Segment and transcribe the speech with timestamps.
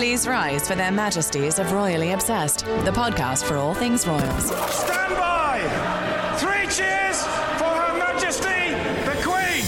[0.00, 4.46] Please rise for their majesties of Royally Obsessed, the podcast for all things royals.
[4.46, 5.60] Stand by!
[6.38, 7.22] Three cheers
[7.58, 8.70] for Her Majesty
[9.04, 9.62] the Queen!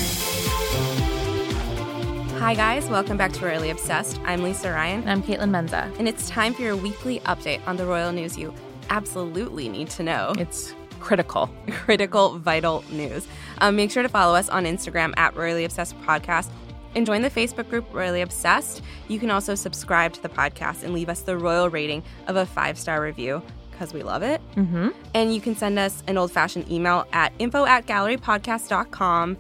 [2.39, 2.89] Hi, guys.
[2.89, 4.19] Welcome back to Royally Obsessed.
[4.25, 5.95] I'm Lisa Ryan, And I'm Caitlin Menza.
[5.98, 8.55] and it's time for your weekly update on the royal news you
[8.89, 10.33] absolutely need to know.
[10.39, 11.51] It's critical.
[11.70, 13.27] critical, vital news.
[13.59, 16.48] Um, make sure to follow us on Instagram at Royally Obsessed Podcast
[16.95, 18.82] and join the Facebook group Royally Obsessed.
[19.09, 22.46] You can also subscribe to the podcast and leave us the royal rating of a
[22.46, 24.41] five star review because we love it.
[24.55, 24.91] Mm-hmm.
[25.14, 29.36] And you can send us an old fashioned email at info at gallerypodcast.com.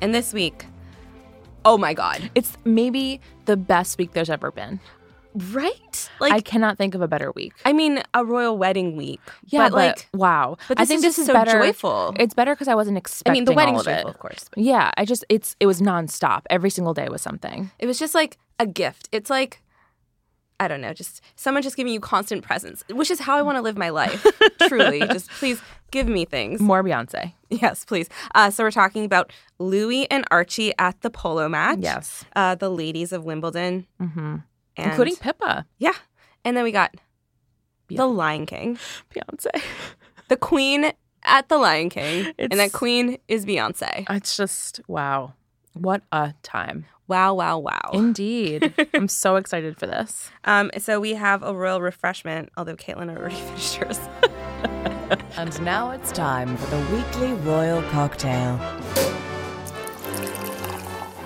[0.00, 0.66] And this week,
[1.64, 2.30] oh my God.
[2.34, 4.80] It's maybe the best week there's ever been.
[5.52, 6.10] Right?
[6.20, 7.52] Like I cannot think of a better week.
[7.64, 9.20] I, mean, a royal wedding week.
[9.44, 10.56] Yeah, but, like, wow.
[10.68, 11.52] but I think is this just is so better.
[11.60, 12.14] joyful.
[12.18, 13.32] It's better because I wasn't I expecting.
[13.32, 14.04] mean, the wedding's of it.
[14.06, 14.48] of course.
[14.54, 16.42] but- Yeah, I just it's it was nonstop.
[16.48, 17.70] Every single day was something.
[17.78, 19.08] It was just like a gift.
[19.12, 19.62] It's like
[20.58, 23.56] I don't know, just someone just giving you constant presents, which is how I want
[23.56, 24.26] to live my life.
[24.68, 26.60] Truly, just please give me things.
[26.62, 27.34] More Beyonce.
[27.50, 28.08] Yes, please.
[28.34, 31.80] Uh, so we're talking about Louis and Archie at the polo match.
[31.82, 32.24] Yes.
[32.34, 34.36] uh, the ladies of Wimbledon, Mm-hmm.
[34.76, 35.66] And, Including Pippa.
[35.78, 35.94] yeah,
[36.44, 36.94] and then we got
[37.88, 37.96] Beyonce.
[37.96, 38.78] the Lion King,
[39.14, 39.62] Beyonce.
[40.28, 40.92] the Queen
[41.24, 44.06] at the Lion King, and that Queen is Beyonce.
[44.10, 45.34] It's just wow.
[45.74, 46.86] What a time.
[47.08, 47.90] Wow, wow, wow.
[47.92, 48.74] Indeed.
[48.94, 50.30] I'm so excited for this.
[50.44, 54.00] Um, so we have a royal refreshment, although Caitlin already finished hers.
[55.36, 58.58] And now it's time for the weekly royal cocktail.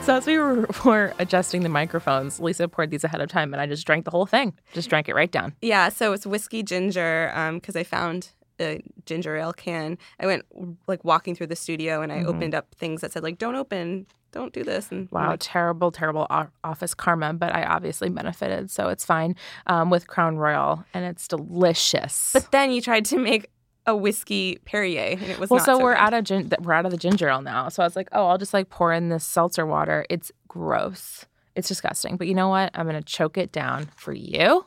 [0.03, 3.61] So as we were, were adjusting the microphones, Lisa poured these ahead of time and
[3.61, 4.55] I just drank the whole thing.
[4.73, 5.55] Just drank it right down.
[5.61, 9.99] Yeah, so it's whiskey ginger because I found a ginger ale can.
[10.19, 10.45] I went
[10.87, 14.07] like walking through the studio and I opened up things that said like "Don't open,
[14.33, 16.27] don't do this." And Wow, like, terrible, terrible
[16.65, 19.35] office karma, but I obviously benefited, so it's fine
[19.67, 22.31] um, with Crown Royal, and it's delicious.
[22.33, 23.49] but then you tried to make
[23.87, 26.01] a whiskey Perrier, and it was well, not so, so we're good.
[26.01, 27.69] out of gin- we're out of the ginger ale now.
[27.69, 30.05] So I was like, oh, I'll just like pour in this seltzer water.
[30.11, 31.25] It's gross.
[31.57, 32.17] It's disgusting.
[32.17, 32.71] But you know what?
[32.75, 34.67] I'm gonna choke it down for you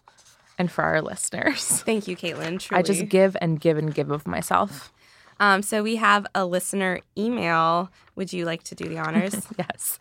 [0.58, 1.64] and for our listeners.
[1.86, 2.60] Thank you, Caitlin.
[2.60, 2.80] Truly.
[2.80, 4.92] I just give and give and give of myself.
[5.40, 7.90] um, so we have a listener email.
[8.16, 9.48] Would you like to do the honors?
[9.58, 10.00] Yes.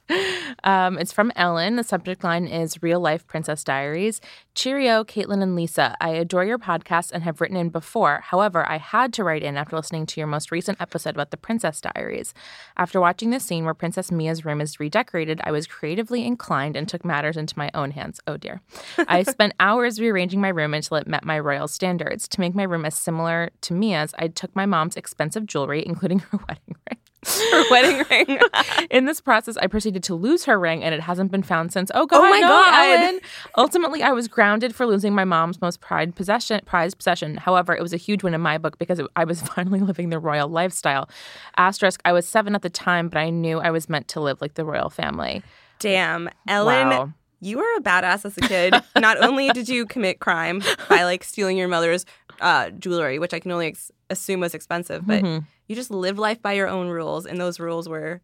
[0.65, 1.77] Um, it's from Ellen.
[1.77, 4.21] The subject line is Real Life Princess Diaries.
[4.55, 5.97] Cheerio, Caitlin and Lisa.
[6.01, 8.21] I adore your podcast and have written in before.
[8.25, 11.37] However, I had to write in after listening to your most recent episode about the
[11.39, 12.35] Princess Diaries.
[12.77, 16.87] After watching the scene where Princess Mia's room is redecorated, I was creatively inclined and
[16.87, 18.21] took matters into my own hands.
[18.27, 18.61] Oh dear.
[19.09, 22.29] I spent hours rearranging my room until it met my royal standards.
[22.29, 26.19] To make my room as similar to Mia's, I took my mom's expensive jewelry, including
[26.31, 26.99] her wedding ring.
[27.25, 28.41] Her wedding ring.
[28.91, 31.91] In this process, I proceeded to lose her ring, and it hasn't been found since.
[31.95, 32.19] Oh God!
[32.19, 32.75] Oh my no, God.
[33.01, 33.21] Ellen.
[33.57, 36.61] Ultimately, I was grounded for losing my mom's most prized possession.
[36.67, 37.37] Prized possession.
[37.37, 40.09] However, it was a huge win in my book because it, I was finally living
[40.11, 41.09] the royal lifestyle.
[41.57, 44.41] Asterisk: I was seven at the time, but I knew I was meant to live
[44.41, 45.43] like the royal family.
[45.79, 46.89] Damn, Ellen.
[46.89, 47.13] Wow.
[47.41, 48.73] You were a badass as a kid.
[48.97, 52.07] Not only did you commit crime by like stealing your mother's
[52.41, 55.45] uh, jewelry, which I can only ex- assume was expensive, but Mhm.
[55.73, 58.21] You just lived life by your own rules, and those rules were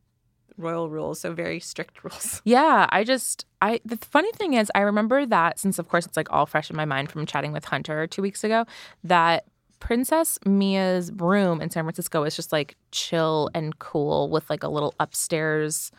[0.59, 2.43] royal rules, so very strict rules.
[2.45, 6.17] Yeah, I just I the funny thing is I remember that since of course it's
[6.17, 8.67] like all fresh in my mind from chatting with Hunter 2 weeks ago
[9.03, 9.47] that
[9.81, 14.69] Princess Mia's room in San Francisco is just like chill and cool with like a
[14.69, 15.91] little upstairs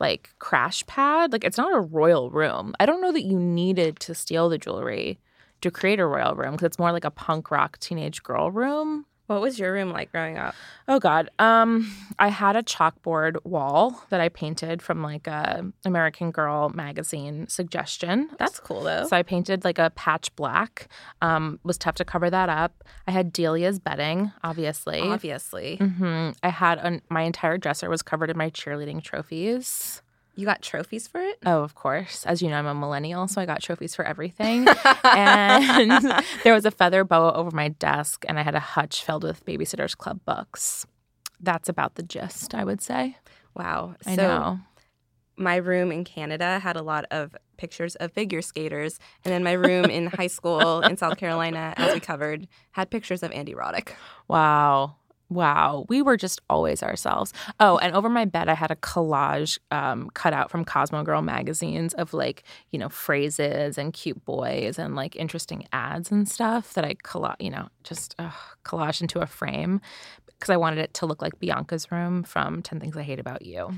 [0.00, 1.30] like crash pad.
[1.30, 2.74] Like it's not a royal room.
[2.80, 5.20] I don't know that you needed to steal the jewelry
[5.60, 9.06] to create a royal room because it's more like a punk rock teenage girl room.
[9.26, 10.54] What was your room like growing up?
[10.88, 11.30] Oh God.
[11.38, 17.48] Um, I had a chalkboard wall that I painted from like a American Girl magazine
[17.48, 18.30] suggestion.
[18.38, 19.06] That's cool though.
[19.06, 20.88] So I painted like a patch black.
[21.22, 22.84] Um, was tough to cover that up.
[23.06, 25.00] I had Delia's bedding, obviously.
[25.00, 30.02] Obviously, hmm I had an, my entire dresser was covered in my cheerleading trophies.
[30.36, 31.38] You got trophies for it.
[31.46, 32.24] Oh, of course.
[32.26, 34.68] As you know, I'm a millennial, so I got trophies for everything.
[35.04, 39.24] and there was a feather boa over my desk, and I had a hutch filled
[39.24, 40.86] with Babysitters Club books.
[41.40, 43.16] That's about the gist, I would say.
[43.54, 43.94] Wow.
[44.02, 44.60] So I know.
[45.38, 49.52] my room in Canada had a lot of pictures of figure skaters, and then my
[49.52, 53.92] room in high school in South Carolina, as we covered, had pictures of Andy Roddick.
[54.28, 54.96] Wow.
[55.28, 55.86] Wow.
[55.88, 57.32] We were just always ourselves.
[57.58, 61.20] Oh, and over my bed, I had a collage um, cut out from Cosmo Girl
[61.20, 66.74] magazines of like, you know, phrases and cute boys and like interesting ads and stuff
[66.74, 68.30] that I collage, you know, just uh,
[68.64, 69.80] collage into a frame
[70.26, 73.42] because I wanted it to look like Bianca's room from 10 Things I Hate About
[73.42, 73.72] You.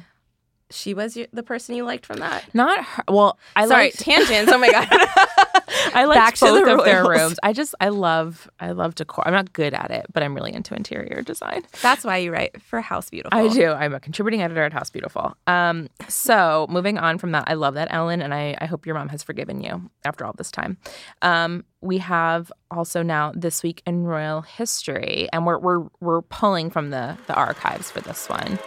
[0.71, 2.45] She was your, the person you liked from that.
[2.55, 3.05] Not her.
[3.09, 4.53] Well, I Sorry, liked tangents.
[4.53, 4.89] Oh my god.
[5.95, 7.39] I Back liked to the both of their rooms.
[7.43, 9.27] I just I love I love decor.
[9.27, 11.63] I'm not good at it, but I'm really into interior design.
[11.83, 13.39] That's why you write for House Beautiful.
[13.39, 13.71] I do.
[13.71, 15.37] I'm a contributing editor at House Beautiful.
[15.47, 18.95] Um, so moving on from that, I love that Ellen, and I, I hope your
[18.95, 20.77] mom has forgiven you after all this time.
[21.23, 26.71] Um, we have also now this week in royal history, and we're we're we're pulling
[26.71, 28.59] from the the archives for this one.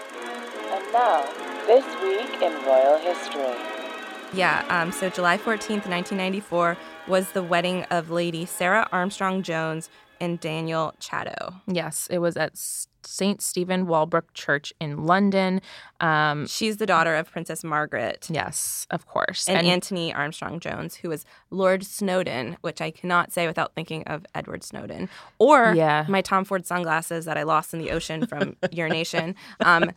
[0.74, 3.56] And now, this week in royal history.
[4.34, 6.78] Yeah, um, so July 14th, 1994
[7.08, 9.90] was the wedding of Lady Sarah Armstrong Jones
[10.22, 11.56] and Daniel Chatto.
[11.68, 12.58] Yes, it was at
[13.08, 13.42] St.
[13.42, 15.62] Stephen Walbrook Church in London.
[16.00, 19.48] Um, She's the daughter of Princess Margaret yes, of course.
[19.48, 24.26] and, Antony Armstrong Jones, who was Lord Snowdon, which I cannot say without thinking of
[24.34, 25.10] Edward Snowden,
[25.40, 26.06] or Yeah.
[26.10, 29.36] my Tom Ford sunglasses that I lost in the ocean from urination.
[29.60, 29.92] Um,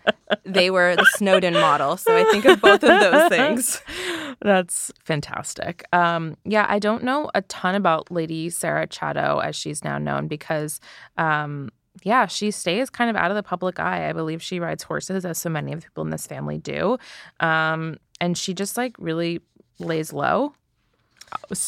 [0.45, 3.83] they were the Snowdon model, so I think of both of those things.
[4.43, 5.85] That's fantastic.
[5.93, 10.29] Um, yeah, I don't know a ton about Lady Sarah Chatto as she's now known
[10.29, 10.81] because,
[11.17, 11.71] um,
[12.05, 14.09] yeah, she stays kind of out of the public eye.
[14.09, 16.99] I believe she rides horses, as so many of the people in this family do.
[17.41, 19.41] Um, and she just like really
[19.79, 20.55] lays low.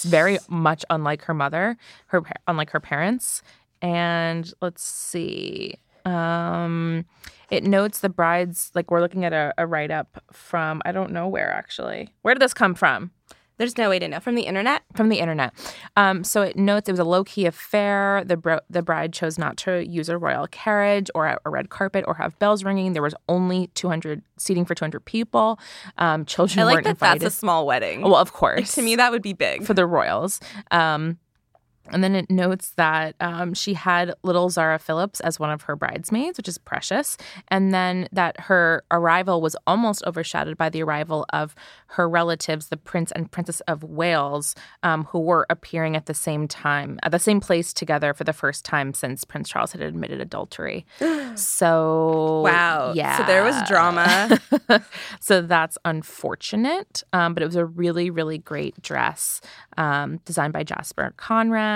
[0.05, 1.79] Very much unlike her mother,
[2.09, 3.43] her unlike her parents.
[3.81, 5.77] And let's see.
[6.05, 7.07] Um,
[7.51, 11.13] it notes the bride's like we're looking at a, a write up from I don't
[11.13, 12.11] know where actually.
[12.23, 13.11] Where did this come from?
[13.59, 14.83] There's no way to know from the internet.
[14.95, 15.53] From the internet.
[15.97, 18.23] Um, so it notes it was a low key affair.
[18.25, 21.71] The bro- the bride chose not to use a royal carriage or a, a red
[21.71, 22.93] carpet or have bells ringing.
[22.93, 25.59] There was only 200 seating for 200 people.
[25.99, 27.23] Um, children I like weren't that invited.
[27.23, 28.03] that's a small wedding.
[28.03, 28.75] well, of Like, course.
[28.75, 29.65] to me, that would be big.
[29.65, 30.41] for the royals.
[30.71, 31.19] Um,
[31.91, 35.77] and then it notes that um, she had little Zara Phillips as one of her
[35.77, 37.17] bridesmaids, which is precious.
[37.49, 41.55] And then that her arrival was almost overshadowed by the arrival of
[41.89, 46.49] her relatives, the Prince and Princess of Wales, um, who were appearing at the same
[46.49, 50.21] time, at the same place together for the first time since Prince Charles had admitted
[50.21, 50.85] adultery.
[51.35, 52.93] so, wow.
[52.95, 53.19] Yeah.
[53.19, 54.41] So there was drama.
[55.21, 57.03] so that's unfortunate.
[57.13, 59.41] Um, but it was a really, really great dress
[59.77, 61.15] um, designed by Jasper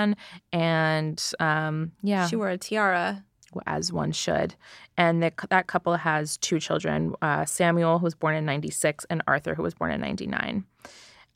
[0.01, 0.15] Conran.
[0.51, 3.23] And um, yeah, She wore a tiara.
[3.67, 4.55] as one should.
[4.97, 9.21] And the, that couple has two children uh, Samuel, who was born in 96, and
[9.27, 10.65] Arthur, who was born in 99.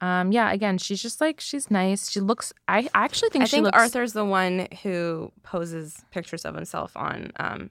[0.01, 2.09] Um, yeah, again, she's just like, she's nice.
[2.11, 3.77] She looks, I, I actually think I she think looks.
[3.77, 7.69] Arthur's the one who poses pictures of himself on um,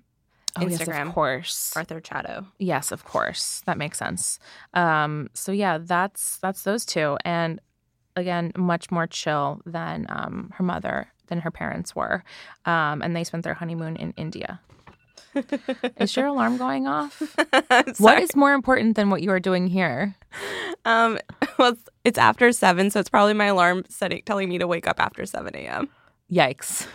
[0.58, 1.08] oh, yes, Instagram.
[1.08, 1.76] of course.
[1.76, 2.46] Arthur Chatto.
[2.58, 3.62] Yes, of course.
[3.66, 4.38] That makes sense.
[4.72, 7.18] Um, so yeah, that's that's those two.
[7.26, 7.60] And
[8.16, 12.24] again, much more chill than um, her mother, than her parents were.
[12.64, 14.60] Um, and they spent their honeymoon in India.
[15.96, 17.20] is your alarm going off?
[17.98, 20.14] what is more important than what you are doing here?
[20.84, 21.18] Um,
[21.58, 24.86] well, it's, it's after seven, so it's probably my alarm setting telling me to wake
[24.86, 25.88] up after seven a.m.
[26.30, 26.86] Yikes.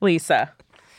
[0.00, 0.52] Lisa,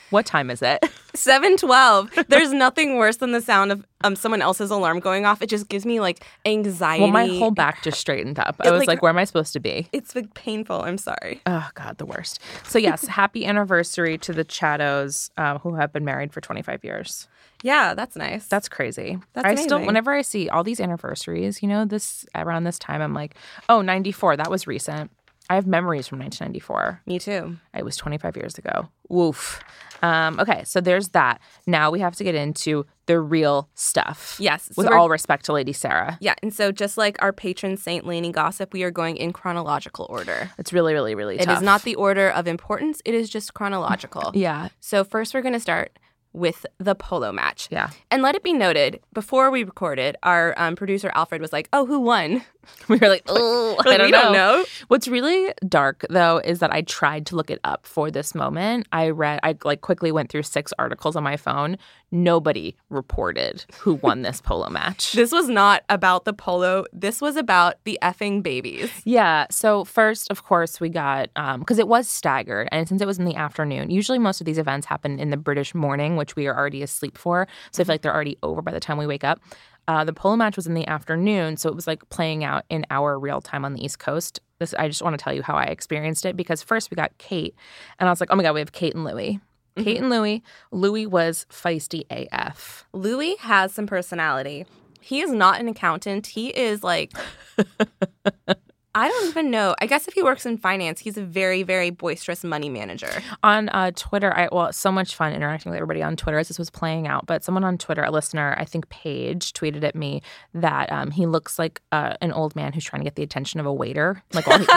[0.09, 0.83] what time is it?
[1.15, 2.11] Seven twelve.
[2.27, 5.41] There's nothing worse than the sound of um someone else's alarm going off.
[5.41, 7.03] It just gives me like anxiety.
[7.03, 8.55] Well, my whole back just straightened up.
[8.59, 9.87] I was like- like, where am I supposed to be?
[9.93, 10.81] It's like painful.
[10.83, 11.41] I'm sorry.
[11.45, 12.39] Oh God, the worst.
[12.65, 17.27] So yes, happy anniversary to the Chattos, uh, who have been married for 25 years.
[17.63, 18.45] Yeah, that's nice.
[18.47, 19.17] That's crazy.
[19.33, 19.87] That's I still, amazing.
[19.87, 23.35] whenever I see all these anniversaries, you know, this around this time, I'm like,
[23.69, 25.09] oh, 94, that was recent.
[25.49, 27.01] I have memories from 1994.
[27.05, 27.57] me too.
[27.73, 28.89] It was 25 years ago.
[29.09, 29.61] Woof.
[30.01, 31.39] Um, okay, so there's that.
[31.67, 34.35] Now we have to get into the real stuff.
[34.39, 36.17] Yes, With all respect to Lady Sarah.
[36.19, 40.07] Yeah, and so just like our patron saint Lainey Gossip, we are going in chronological
[40.09, 40.51] order.
[40.57, 41.47] It's really, really, really tough.
[41.47, 43.01] It is not the order of importance.
[43.05, 44.31] It is just chronological.
[44.35, 44.69] Yeah.
[44.79, 45.97] So first, we're going to start
[46.33, 47.67] with the polo match.
[47.71, 47.89] Yeah.
[48.11, 51.85] And let it be noted, before we recorded, our um, producer Alfred was like, "Oh,
[51.85, 52.43] who won?"
[52.87, 54.21] We were like, oh, I don't we know.
[54.21, 54.65] don't know.
[54.89, 58.87] What's really dark though is that I tried to look it up for this moment.
[58.91, 61.77] I read, I like quickly went through six articles on my phone.
[62.11, 65.13] Nobody reported who won this polo match.
[65.13, 66.85] This was not about the polo.
[66.93, 68.91] This was about the effing babies.
[69.03, 69.47] Yeah.
[69.49, 73.17] So first, of course, we got um, because it was staggered, and since it was
[73.17, 76.35] in the afternoon, usually most of these events happen in the British morning, which which
[76.35, 77.47] we are already asleep for.
[77.71, 77.91] So I feel mm-hmm.
[77.91, 79.39] like they're already over by the time we wake up.
[79.87, 82.85] Uh, the polo match was in the afternoon, so it was like playing out in
[82.89, 84.39] our real time on the East Coast.
[84.59, 87.15] This I just want to tell you how I experienced it because first we got
[87.17, 87.55] Kate,
[87.99, 89.39] and I was like, oh my god, we have Kate and Louis.
[89.77, 90.41] Kate and Louis.
[90.71, 92.85] Louis was feisty AF.
[92.93, 94.65] Louis has some personality.
[95.01, 96.27] He is not an accountant.
[96.27, 97.13] He is like
[98.95, 99.75] I don't even know.
[99.81, 103.09] I guess if he works in finance, he's a very, very boisterous money manager.
[103.43, 106.57] on uh, Twitter, I well, so much fun interacting with everybody on Twitter as this
[106.57, 107.25] was playing out.
[107.25, 110.21] But someone on Twitter, a listener, I think Paige, tweeted at me
[110.53, 113.59] that um, he looks like uh, an old man who's trying to get the attention
[113.59, 114.23] of a waiter.
[114.31, 114.67] Like while he,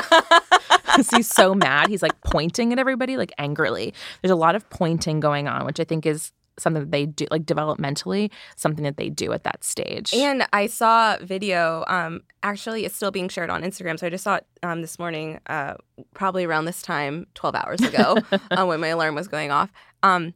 [1.16, 3.94] he's so mad, he's like pointing at everybody like angrily.
[4.20, 7.26] There's a lot of pointing going on, which I think is something that they do,
[7.30, 10.12] like developmentally, something that they do at that stage.
[10.14, 11.84] And I saw video.
[11.88, 13.98] Um, actually, it's still being shared on Instagram.
[13.98, 15.74] So I just saw it um, this morning, uh,
[16.14, 18.18] probably around this time, twelve hours ago,
[18.50, 19.72] uh, when my alarm was going off.
[20.02, 20.34] Um,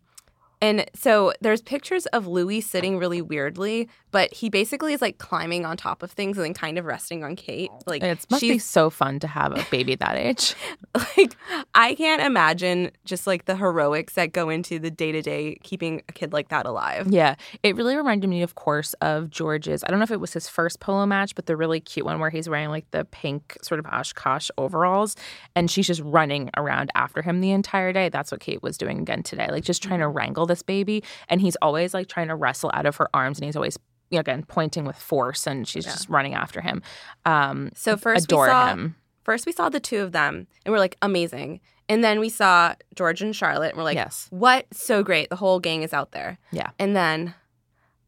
[0.62, 5.66] and so there's pictures of Louis sitting really weirdly, but he basically is like climbing
[5.66, 7.72] on top of things and then kind of resting on Kate.
[7.84, 10.54] Like it must be she's so fun to have a baby that age.
[10.94, 11.34] like
[11.74, 16.02] I can't imagine just like the heroics that go into the day to day keeping
[16.08, 17.08] a kid like that alive.
[17.10, 19.82] Yeah, it really reminded me, of course, of George's.
[19.82, 22.20] I don't know if it was his first polo match, but the really cute one
[22.20, 25.16] where he's wearing like the pink sort of Oshkosh overalls,
[25.56, 28.10] and she's just running around after him the entire day.
[28.10, 31.40] That's what Kate was doing again today, like just trying to wrangle this baby, and
[31.40, 33.78] he's always like trying to wrestle out of her arms, and he's always
[34.10, 36.82] you know, again pointing with force, and she's just running after him.
[37.24, 38.96] Um, So first adore we saw him.
[39.24, 41.60] first we saw the two of them and we're like amazing.
[41.88, 44.26] And then we saw George and Charlotte and we're like, Yes.
[44.30, 44.66] what?
[44.72, 45.30] So great.
[45.30, 46.38] The whole gang is out there.
[46.50, 46.70] Yeah.
[46.78, 47.34] And then,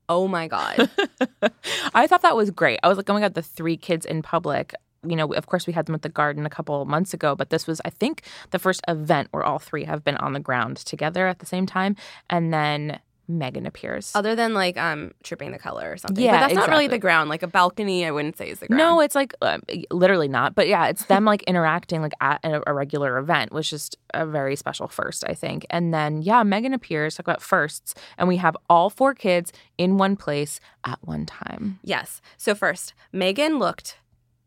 [0.09, 0.91] oh my God.
[1.95, 2.79] I thought that was great.
[2.83, 4.75] I was like, oh my god, the three kids in public.
[5.07, 7.51] You know, of course, we had them at the garden a couple months ago, but
[7.51, 10.79] this was, I think, the first event where all three have been on the ground
[10.79, 11.97] together at the same time.
[12.31, 14.13] And then Meghan appears.
[14.15, 16.23] Other than like um Trooping the Colour or something.
[16.23, 17.31] Yeah, but that's not really the ground.
[17.31, 18.79] Like a balcony, I wouldn't say is the ground.
[18.79, 20.55] No, it's like um, literally not.
[20.55, 24.27] But yeah, it's them like interacting like at a, a regular event, was just a
[24.27, 25.65] very special first, I think.
[25.71, 27.17] And then yeah, Meghan appears.
[27.17, 31.79] Talk about firsts, and we have all four kids in one place at one time.
[31.83, 32.21] Yes.
[32.37, 33.97] So first, Meghan looked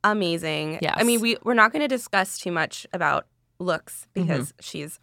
[0.04, 0.80] amazing.
[0.82, 0.96] Yes.
[0.98, 3.28] I mean, we we're not going to discuss too much about
[3.60, 4.28] looks Mm-hmm.
[4.28, 5.00] because she's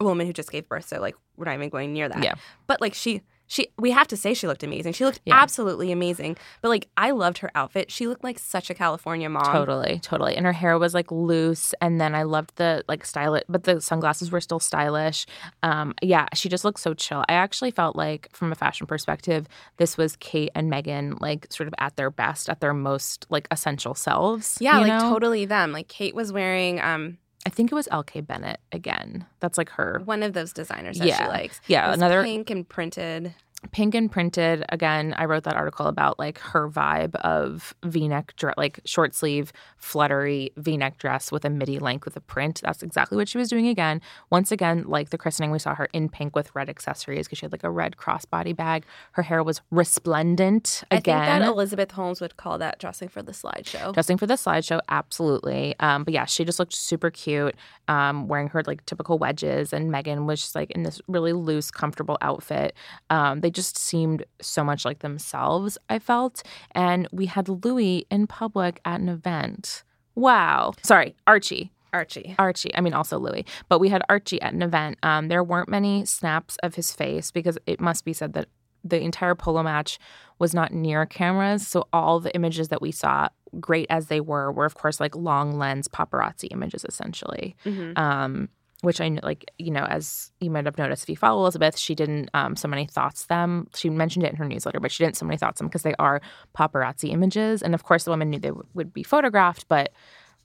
[0.00, 2.22] a woman who just gave birth, so like we're not even going near that.
[2.22, 2.34] Yeah.
[2.66, 4.92] But like she she we have to say she looked amazing.
[4.92, 5.34] She looked Yeah.
[5.40, 6.36] absolutely amazing.
[6.62, 7.90] But like I loved her outfit.
[7.90, 9.44] She looked like such a California mom.
[9.52, 10.36] Totally, totally.
[10.36, 13.64] And her hair was like loose, and then I loved the like style it, but
[13.64, 15.26] the sunglasses were still stylish.
[15.62, 17.24] Um, yeah, she just looked so chill.
[17.28, 21.66] I actually felt like, from a fashion perspective, this was Kate and Meghan like sort
[21.68, 24.58] of at their best, at their most like essential selves.
[24.60, 25.10] Yeah, like know?
[25.10, 25.72] totally them.
[25.72, 29.24] Like Kate was wearing um I think it was LK Bennett again.
[29.38, 31.60] That's like her one of those designers that she likes.
[31.68, 33.34] Yeah, another- pink and printed.
[33.72, 38.54] Pink and printed again i wrote that article about like her vibe of v-neck dress
[38.56, 42.60] like short sleeve fluttery v-neck dress with a midi length with a print.
[42.62, 44.00] That's exactly what she was doing again.
[44.30, 47.46] Once again like the christening we saw her in pink with red accessories because she
[47.46, 48.84] had like a red crossbody bag.
[49.12, 53.22] Her hair was resplendent again I think that Elizabeth Holmes would call that dressing for
[53.22, 53.92] the slideshow.
[53.92, 55.74] dressing for the slideshow absolutely.
[55.80, 57.54] Um, but yeah she just looked super cute
[57.88, 61.70] um, wearing her like typical wedges and meghan was just like in this really loose
[61.70, 62.74] comfortable outfit.
[63.10, 68.26] Um, they just seemed so much like themselves i felt and we had louis in
[68.26, 69.82] public at an event
[70.14, 72.34] wow sorry archie Archie.
[72.38, 74.98] Archie, I mean also Louis, but we had Archie at an event.
[75.02, 78.48] Um, there weren't many snaps of his face because it must be said that
[78.84, 79.98] the entire polo match
[80.38, 81.66] was not near cameras.
[81.66, 83.28] So all the images that we saw,
[83.60, 87.56] great as they were, were of course like long lens paparazzi images essentially.
[87.64, 87.96] Mhm.
[87.98, 88.48] Um,
[88.86, 91.96] which I like, you know, as you might have noticed if you follow Elizabeth, she
[91.96, 93.66] didn't um, so many thoughts them.
[93.74, 95.96] She mentioned it in her newsletter, but she didn't so many thoughts them because they
[95.98, 96.20] are
[96.56, 97.62] paparazzi images.
[97.62, 99.92] And of course, the women knew they w- would be photographed, but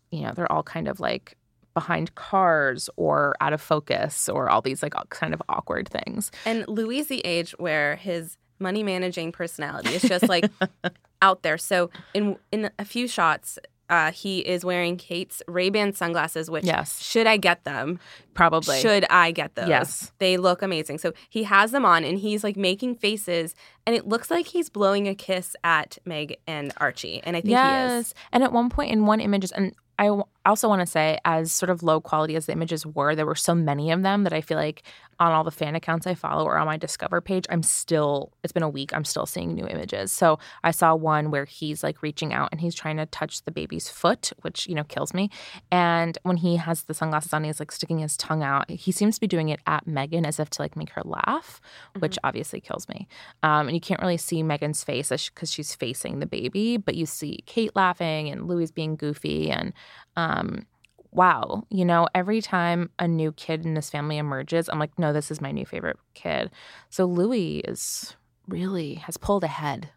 [0.09, 1.37] you know, they're all kind of like
[1.75, 6.31] behind cars or out of focus or all these like kind of awkward things.
[6.43, 10.49] And Louis the age where his money managing personality is just like
[11.21, 11.59] out there.
[11.59, 13.59] So in in a few shots,
[13.91, 16.49] uh, he is wearing Kate's Ray Ban sunglasses.
[16.49, 16.99] Which Yes.
[17.03, 17.99] should I get them?
[18.33, 18.79] Probably.
[18.79, 19.67] Should I get those?
[19.67, 20.11] Yes.
[20.17, 20.97] they look amazing.
[20.97, 23.53] So he has them on, and he's like making faces,
[23.85, 27.49] and it looks like he's blowing a kiss at Meg and Archie, and I think
[27.49, 27.57] he is.
[27.59, 28.13] yes.
[28.31, 30.09] And at one point in one images, and I
[30.49, 33.35] also want to say, as sort of low quality as the images were, there were
[33.35, 34.83] so many of them that I feel like
[35.19, 38.51] on all the fan accounts I follow or on my Discover page, I'm still, it's
[38.51, 40.11] been a week, I'm still seeing new images.
[40.11, 43.51] So I saw one where he's like reaching out and he's trying to touch the
[43.51, 45.29] baby's foot, which, you know, kills me.
[45.71, 48.67] And when he has the sunglasses on, he's like sticking his tongue out.
[48.71, 51.61] He seems to be doing it at Meghan as if to like make her laugh,
[51.99, 53.07] which obviously kills me.
[53.43, 57.05] Um, and you can't really see Meghan's face because she's facing the baby, but you
[57.05, 59.71] see Kate laughing and Louis being goofy and,
[60.15, 60.65] um, Um,
[61.11, 65.11] wow, you know, every time a new kid in this family emerges, I'm like, no,
[65.13, 66.51] this is my new favorite kid.
[66.89, 68.15] So Louis is
[68.47, 69.89] really has pulled ahead.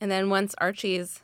[0.00, 1.20] And then once Archie's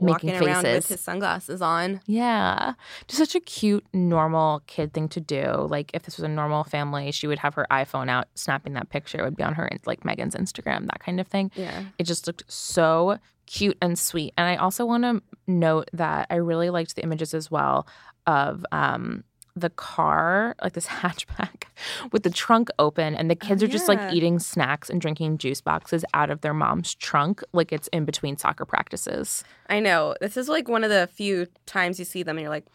[0.00, 2.74] Making walking around with his sunglasses on, Yeah.
[3.06, 5.68] Just such a cute, normal kid thing to do.
[5.70, 8.88] Like, if this was a normal family, she would have her iPhone out snapping that
[8.90, 9.18] picture.
[9.20, 11.52] It would be on her, like, Meghan's Instagram, that kind of thing.
[11.54, 14.32] yeah, It just looked so cute and sweet.
[14.36, 17.86] And I also want to note that I really liked the images as well
[18.26, 19.24] of um,
[19.56, 21.64] the car, like this hatchback
[22.12, 25.60] with the trunk open, and the kids are just like eating snacks and drinking juice
[25.60, 29.44] boxes out of their mom's trunk, like it's in between soccer practices.
[29.68, 30.14] I know.
[30.20, 32.66] This is like one of the few times you see them and you're like,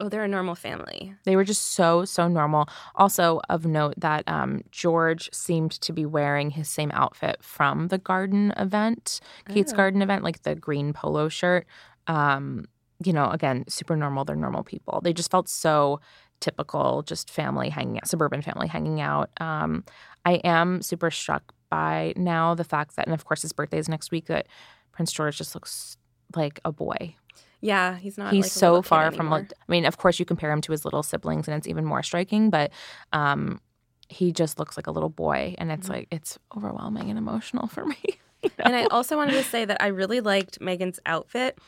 [0.00, 1.14] oh, they're a normal family.
[1.24, 2.68] They were just so, so normal.
[2.96, 7.98] Also, of note that um, George seemed to be wearing his same outfit from the
[7.98, 9.76] garden event, Kate's Oh.
[9.76, 11.66] garden event, like the green polo shirt.
[12.06, 12.66] Um,
[13.04, 14.24] you know, again, super normal.
[14.24, 15.00] They're normal people.
[15.02, 16.00] They just felt so
[16.40, 19.30] typical, just family hanging out, suburban family hanging out.
[19.40, 19.84] Um,
[20.24, 23.88] I am super struck by now the fact that, and of course, his birthday is
[23.88, 24.46] next week, that
[24.92, 25.96] Prince George just looks
[26.34, 27.14] like a boy.
[27.60, 28.32] Yeah, he's not.
[28.32, 29.32] He's like, so far from.
[29.32, 32.02] I mean, of course, you compare him to his little siblings, and it's even more
[32.02, 32.48] striking.
[32.50, 32.72] But
[33.12, 33.60] um,
[34.08, 35.92] he just looks like a little boy, and it's Mm-hmm.
[35.94, 37.96] like it's overwhelming and emotional for me.
[38.42, 41.58] you And I also wanted to say that I really liked Meghan's outfit.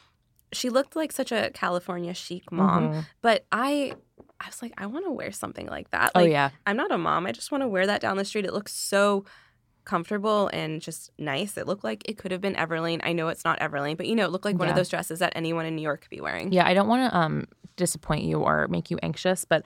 [0.55, 3.07] She looked like such a California chic mom, Mhm.
[3.21, 3.95] but I
[4.41, 6.13] I was like, I want to wear something like that.
[6.15, 7.27] oh Like, yeah, I'm not a mom.
[7.27, 8.45] I just want to wear that down the street.
[8.45, 9.25] It looks so
[9.85, 11.57] comfortable and just nice.
[11.57, 13.01] It looked like it could have been Everlane.
[13.03, 15.19] I know it's not Everlane, but you know, it looked like one of those dresses
[15.21, 16.53] that anyone in New York could be wearing.
[16.53, 16.67] yeah.
[16.67, 17.47] I don't want to um
[17.77, 19.65] disappoint you or make you anxious, but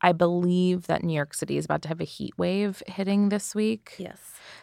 [0.00, 3.54] I believe that New York City is about to have a heat wave hitting this
[3.54, 3.94] week.
[3.98, 4.18] Yes.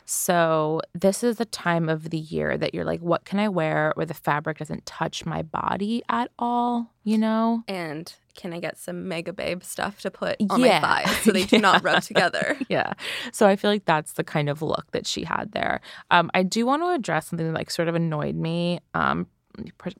[0.06, 3.92] So this is the time of the year that you're like, what can I wear
[3.96, 6.94] where the fabric doesn't touch my body at all?
[7.04, 7.64] You know?
[7.68, 10.80] And can I get some Mega Babe stuff to put on Yeah.
[10.80, 12.58] my thighs so they do not rub together?
[12.70, 12.94] yeah.
[13.32, 15.82] So I feel like that's the kind of look that she had there.
[16.12, 18.80] Um, I do want to address something that like sort of annoyed me.
[18.94, 19.28] Um,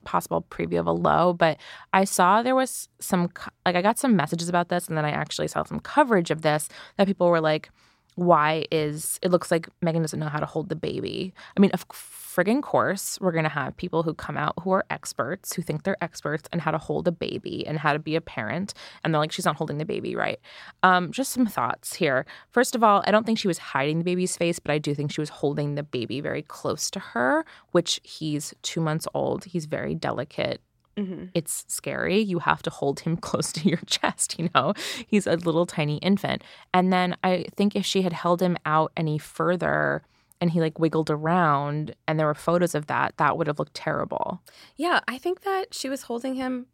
[0.04, 1.58] possible preview of a low, but
[1.92, 3.30] I saw there was some
[3.64, 6.42] like I got some messages about this, and then I actually saw some coverage of
[6.42, 7.70] this that people were like,
[8.16, 11.70] "Why is it looks like Meghan doesn't know how to hold the baby?" I mean,
[11.72, 15.84] of friggin' course, we're gonna have people who come out who are experts, who think
[15.84, 19.14] they're experts in how to hold a baby and how to be a parent, and
[19.14, 20.38] they're like, "She's not holding the baby right."
[20.82, 22.26] Um, just some thoughts here.
[22.50, 24.94] First of all, I don't think she was hiding the baby's face, but I do
[24.94, 29.44] think she was holding the baby very close to her, which he's two months old.
[29.44, 30.60] He's very delicate.
[30.96, 32.18] Hmm It's scary.
[32.20, 34.74] You have to hold him close to your chest, you know?
[35.06, 36.42] He's a little tiny infant.
[36.72, 40.02] And then I think if she had held him out any further
[40.40, 43.74] and he like wiggled around and there were photos of that, that would have looked
[43.74, 44.42] terrible.
[44.76, 46.66] Yeah, I think that she was holding him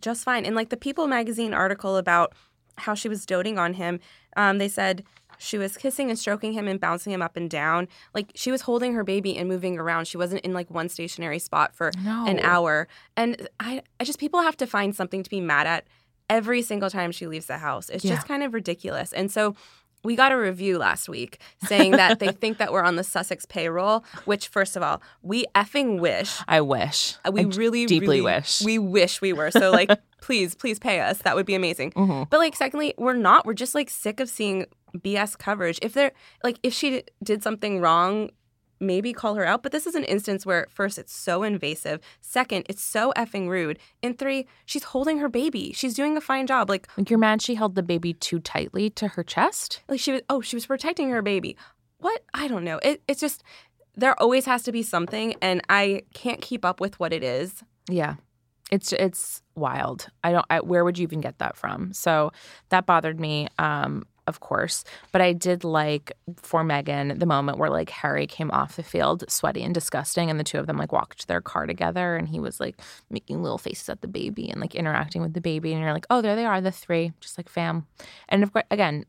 [0.00, 0.46] just fine.
[0.46, 2.32] And like the People magazine article about
[2.78, 4.00] how she was doting on him,
[4.36, 5.04] um, they said
[5.38, 7.88] she was kissing and stroking him and bouncing him up and down.
[8.14, 10.06] Like she was holding her baby and moving around.
[10.06, 12.26] She wasn't in like one stationary spot for No.
[12.26, 12.86] an hour.
[13.16, 15.86] And I, I just people have to find something to be mad at
[16.30, 17.88] every single time she leaves the house.
[17.88, 18.14] It's Yeah.
[18.14, 19.12] just kind of ridiculous.
[19.12, 19.56] And so
[20.04, 23.44] we got a review last week saying that they think that we're on the Sussex
[23.46, 26.38] payroll, which first of all, we effing wish.
[26.48, 27.14] I wish.
[27.24, 28.62] Uh, We I really, deeply really- wish.
[28.62, 29.50] We wish we were.
[29.50, 31.18] So, like, please, please pay us.
[31.18, 31.92] That would be amazing.
[31.92, 32.28] Mhm.
[32.30, 33.46] But, like, secondly, we're not.
[33.46, 35.78] We're just, like, sick of seeing BS coverage.
[35.82, 36.12] If they're,
[36.44, 38.30] like, if she d- did something wrong,
[38.82, 39.62] maybe call her out.
[39.62, 42.00] But this is an instance where, first, it's so invasive.
[42.20, 43.78] Second, it's so effing rude.
[44.02, 45.72] And three, she's holding her baby.
[45.72, 46.68] She's doing a fine job.
[46.68, 49.80] Like, Like you're mad she held the baby too tightly to her chest?
[49.88, 51.56] like she was, oh, she was protecting her baby.
[51.98, 52.22] What?
[52.34, 52.78] I don't know.
[52.82, 53.42] It, it's just,
[53.94, 55.34] there always has to be something.
[55.40, 57.62] And I can't keep up with what it is.
[57.88, 58.16] Yeah.
[58.70, 60.08] It's it's wild.
[60.24, 61.92] I don't I, where would you even get that from?
[61.92, 62.32] So
[62.70, 67.70] that bothered me um of course, but I did like for Meghan the moment where
[67.70, 70.92] like Harry came off the field sweaty and disgusting and the two of them like
[70.92, 72.80] walked to their car together and he was like
[73.10, 76.06] making little faces at the baby and like interacting with the baby and you're like,
[76.08, 77.86] "Oh, there they are, the three, just like fam."
[78.28, 79.04] And of course, again,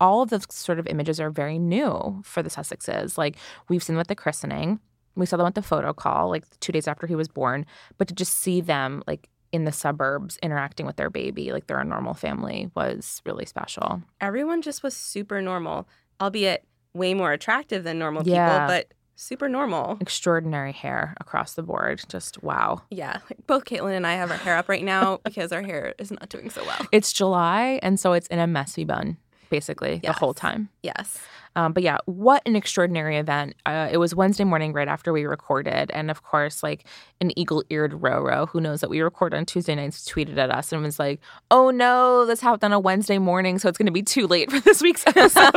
[0.00, 3.18] all of those sort of images are very new for the Sussexes.
[3.18, 3.36] Like
[3.68, 4.80] we've seen at the christening,
[5.14, 7.66] we saw them at the photo call, like two days after he was born.
[7.98, 11.78] But to just see them like in the suburbs interacting with their baby like they're
[11.78, 14.02] a normal family was really special.
[14.20, 15.86] Everyone just was super normal,
[16.20, 18.48] albeit way more attractive than normal Yeah.
[18.48, 19.96] people, but super normal.
[20.00, 22.02] Extraordinary hair across the board.
[22.08, 22.82] Just wow.
[22.90, 25.94] Yeah, like both Caitlin and I have our hair up right now because our hair
[26.00, 26.86] is not doing so well.
[26.90, 29.16] It's July, and so it's in a messy bun,
[29.54, 30.68] basically, the whole time.
[30.82, 31.18] Yes.
[31.56, 33.54] Um, but yeah, what an extraordinary event.
[33.64, 35.88] Uh, it was Wednesday morning right after we recorded.
[35.92, 36.84] And of course, like
[37.20, 40.72] an eagle eared Roro who knows that we record on Tuesday nights tweeted at us
[40.72, 41.20] and was like,
[41.52, 43.60] oh no, this happened on a Wednesday morning.
[43.60, 45.54] So it's going to be too late for this week's episode.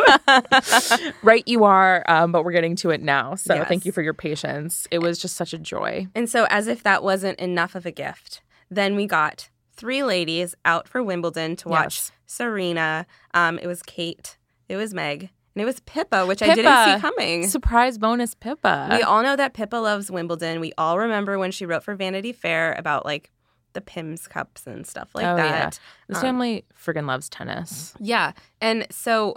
[1.23, 2.03] right, you are.
[2.07, 3.33] Um, but we're getting to it now.
[3.33, 3.67] So Yes.
[3.67, 4.88] thank you for your patience.
[4.91, 6.07] It was just such a joy.
[6.13, 10.53] And so, as if that wasn't enough of a gift, then we got three ladies
[10.63, 12.12] out for Wimbledon to watch Yes.
[12.27, 13.07] Serena.
[13.33, 14.37] Um, it was Kate,
[14.69, 15.23] it was Meg,
[15.55, 17.47] and it was Pippa, which I didn't see coming.
[17.47, 18.89] Surprise bonus Pippa.
[18.91, 20.59] we all know that Pippa loves Wimbledon.
[20.59, 23.31] We all remember when she wrote for Vanity Fair about like
[23.73, 25.47] the Pimm's cups and stuff like Oh, yeah.
[25.51, 25.79] that.
[26.07, 27.93] this Um, family friggin' loves tennis.
[27.99, 28.33] Yeah.
[28.61, 29.35] And so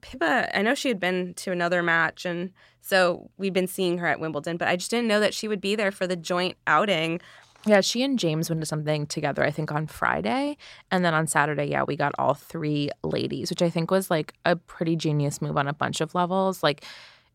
[0.00, 4.06] Pippa, I know she had been to another match and so we've been seeing her
[4.06, 6.56] at Wimbledon, but I just didn't know that she would be there for the joint
[6.66, 7.20] outing.
[7.66, 10.56] Yeah, she and James went to something together, I think, on Friday.
[10.90, 14.34] And then on Saturday, yeah, we got all three ladies, which I think was like
[14.44, 16.62] a pretty genius move on a bunch of levels.
[16.62, 16.84] Like,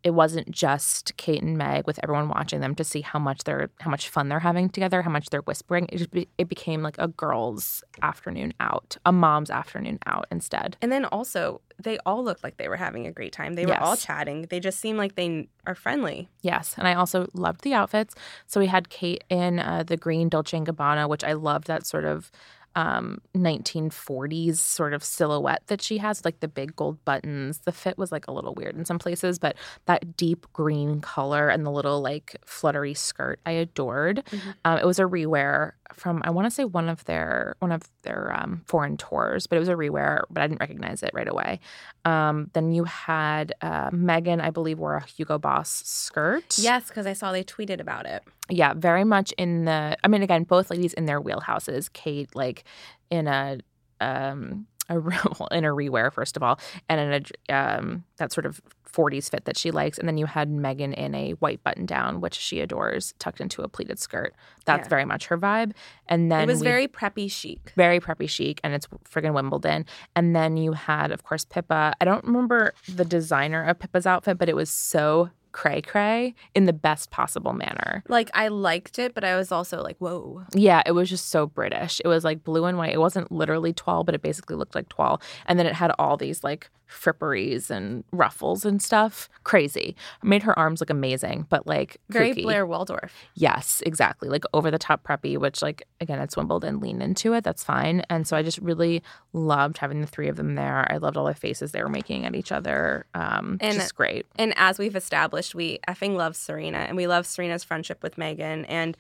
[0.04, 3.70] it wasn't just Kate and Meg with everyone watching them to see how much they're
[3.80, 5.88] how much fun they're having together, how much they're whispering.
[5.92, 10.76] It be, it became like a girls' afternoon out, a mom's afternoon out instead.
[10.82, 13.54] And then also, they all looked like they were having a great time.
[13.54, 14.48] They were all chatting.
[14.50, 16.30] They just seem like they are friendly.
[16.42, 18.14] Yes, and I also loved the outfits.
[18.46, 21.86] So we had Kate in uh, the green Dolce and Gabbana, which I loved that
[21.86, 22.30] sort of
[22.76, 27.60] um 1940s sort of silhouette that she has like the big gold buttons.
[27.60, 29.56] The fit was like a little weird in some places but
[29.86, 34.24] that deep green color and the little like fluttery skirt i adored.
[34.66, 37.82] Um, it was a rewear from i want to say one of their one of
[38.04, 41.28] their um, foreign tours but it was a rewear but i didn't recognize it right
[41.28, 41.60] away
[42.06, 47.06] um, then you had uh, meghan i believe wore a hugo boss skirt Yes, because
[47.08, 48.24] I saw they tweeted about it.
[48.50, 49.98] yeah, very much in the.
[50.04, 51.92] I mean, again, both ladies in their wheelhouses.
[51.92, 52.64] Kate, like
[53.10, 53.60] in a
[54.02, 58.46] um a real in a rewear first of all, and in a um that sort
[58.46, 61.88] of 40s fit that she likes, and then you had Meghan in a white button
[61.88, 64.36] down, which she adores, tucked into a pleated skirt.
[64.66, 64.90] That's Yeah.
[64.90, 65.72] very much her vibe.
[66.08, 67.74] And then it was we- very preppy chic.
[67.76, 69.88] very preppy chic and it's friggin' Wimbledon.
[70.16, 71.96] And then you had, of course, Pippa.
[72.00, 76.66] I don't remember the designer of Pippa's outfit, but it was so cray cray in
[76.66, 78.04] the best possible manner.
[78.10, 80.44] Like, I liked it, but I was also like, whoa.
[80.54, 82.02] Yeah, it was just so British.
[82.04, 82.94] It was like blue and white.
[82.94, 85.22] It wasn't literally toile, but it basically looked like toile.
[85.46, 89.28] And then it had all these like fripperies and ruffles and stuff.
[89.44, 89.96] Crazy.
[90.22, 92.44] Made her arms look amazing, but like Very kooky.
[92.44, 93.14] Blair Waldorf.
[93.34, 94.30] Yes, exactly.
[94.30, 96.80] Like over the top preppy, which like again, it's Wimbledon.
[96.80, 97.44] Lean into it.
[97.44, 98.04] That's fine.
[98.10, 100.86] And so I just really loved having the three of them there.
[100.92, 103.06] I loved all the faces they were making at each other.
[103.16, 104.26] Um, And- just great.
[104.38, 104.96] And as we've
[105.44, 108.66] established, we effing love Serena and we love Serena's friendship with Meghan.
[108.68, 108.98] And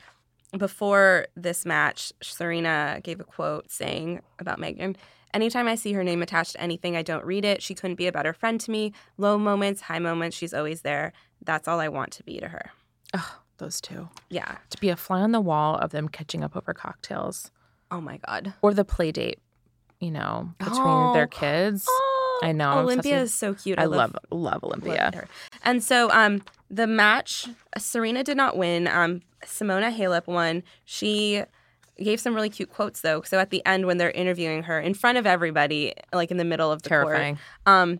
[0.58, 4.95] before this match, Serena gave a quote saying about Meghan
[5.34, 7.63] Anytime I see her name attached to anything, I don't read it.
[7.63, 8.93] She couldn't be a better friend to me.
[9.17, 11.12] Low moments, high moments, she's always there.
[11.43, 12.69] That's all I want to be to her.
[13.15, 14.10] Oh, those two.
[14.29, 14.58] Yeah.
[14.69, 17.49] To be a fly on the wall of them catching up over cocktails
[17.89, 18.53] Oh my God.
[18.62, 19.39] or the play date,
[19.99, 21.13] you know, between Oh.
[21.15, 21.88] their kids.
[22.43, 23.79] I know, Olympia is so cute.
[23.79, 25.12] I love love loved Olympia.
[25.13, 25.27] her.
[25.63, 28.88] And so um the match Serena did not win.
[28.88, 30.63] Um Simona Halep won.
[30.86, 31.43] She
[32.01, 33.21] gave some really cute quotes though.
[33.21, 36.45] So at the end when they're interviewing her in front of everybody like in the
[36.45, 37.36] middle of the Terrifying.
[37.36, 37.99] court, um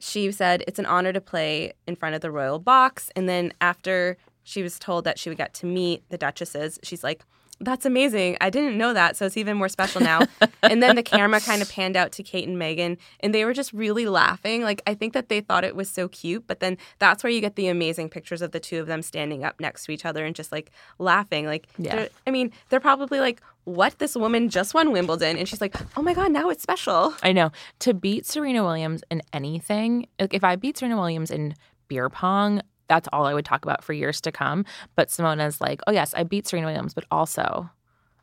[0.00, 3.52] she said it's an honor to play in front of the royal box and then
[3.60, 7.22] after she was told that she would get to meet the duchesses, she's like
[7.60, 8.36] that's amazing.
[8.40, 10.20] I didn't know that, so it's even more special now.
[10.62, 13.52] and then the camera kind of panned out to Kate and Meghan, and they were
[13.52, 14.62] just really laughing.
[14.62, 17.40] Like, I think that they thought it was so cute, but then that's where you
[17.40, 20.24] get the amazing pictures of the two of them standing up next to each other
[20.24, 21.46] and just like laughing.
[21.46, 22.08] Like, Yeah.
[22.26, 23.98] I mean, they're probably like, what?
[23.98, 25.36] This woman just won Wimbledon.
[25.36, 27.14] And she's like, oh my God, now it's special.
[27.22, 27.50] I know.
[27.80, 31.54] To beat Serena Williams in anything, like if I beat Serena Williams in
[31.88, 34.64] beer pong, that's all I would talk about for years to come.
[34.96, 37.68] But Simona's like, oh, yes, I beat Serena Williams, but also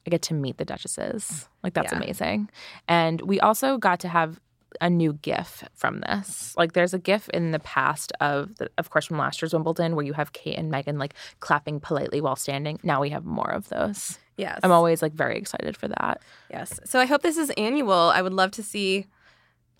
[0.05, 1.47] I get to meet the Duchesses.
[1.63, 1.97] Like, that's Yeah.
[1.99, 2.49] amazing.
[2.87, 4.39] And we also got to have
[4.81, 6.53] a new GIF from this.
[6.57, 9.95] Like, there's a GIF in the past of, the, of course, from last year's Wimbledon
[9.95, 12.79] where you have Kate and Meghan like clapping politely while standing.
[12.83, 14.19] Now we have more of those.
[14.37, 14.59] Yes.
[14.63, 16.21] I'm always like very excited for that.
[16.51, 16.77] yes.
[16.83, 17.93] So I hope this is annual.
[17.93, 19.05] I would love to see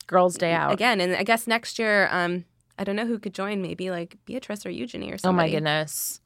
[0.07, 0.71] Girls' Day Out.
[0.71, 1.01] again.
[1.01, 2.45] And I guess next year, um,
[2.77, 3.61] I don't know who could join.
[3.61, 5.29] Maybe like Beatrice or Eugenie or something.
[5.35, 6.21] Oh my goodness.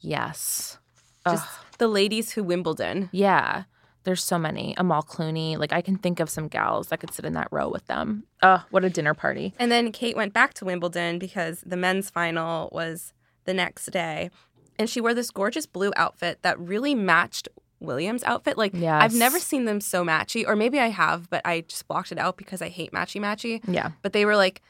[0.00, 0.78] Yes.
[1.26, 1.64] Just Ugh.
[1.78, 3.08] the ladies who Wimbledon.
[3.12, 3.64] Yeah.
[4.04, 4.74] There's so many.
[4.76, 5.58] Amal Clooney.
[5.58, 8.24] Like I can think of some gals that could sit in that row with them.
[8.42, 9.54] Uh, what a dinner party.
[9.58, 13.12] And then Kate went back to Wimbledon because the men's final was
[13.44, 14.30] the next day.
[14.78, 17.48] And she wore this gorgeous blue outfit that really matched
[17.80, 18.56] William's outfit.
[18.58, 22.12] Like, I've never seen them so matchy, or maybe I have, but I just blocked
[22.12, 23.62] it out because I hate matchy matchy.
[23.66, 23.92] Yeah.
[24.02, 24.62] But they were like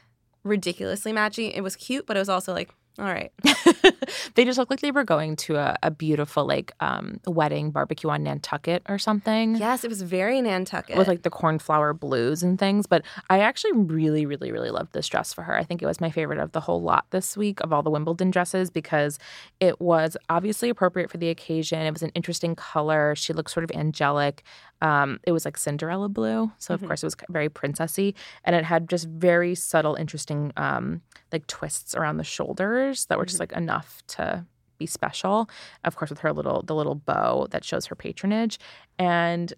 [0.47, 1.55] ridiculously matchy.
[1.55, 3.31] It was cute, but it was also like, all right.
[4.35, 8.09] they just looked like they were going to a, a beautiful like um wedding barbecue
[8.09, 9.55] on Nantucket or something.
[9.55, 10.97] Yes, it was very Nantucket.
[10.97, 12.87] with like the cornflower blues and things.
[12.87, 15.55] But I actually really, really, really loved this dress for her.
[15.55, 17.91] I think it was my favorite of the whole lot this week of all the
[17.91, 19.19] Wimbledon dresses because
[19.59, 21.79] it was obviously appropriate for the occasion.
[21.81, 23.13] It was an interesting color.
[23.15, 24.43] She looked sort of angelic.
[24.81, 28.13] Um, it was like Cinderella blue, so of course it was very princessy,
[28.43, 33.25] and it had just very subtle, interesting um, like twists around the shoulders that were
[33.25, 34.45] just like enough to
[34.77, 35.49] be special.
[35.83, 38.59] Of course, with her little the little bow that shows her patronage,
[38.99, 39.51] and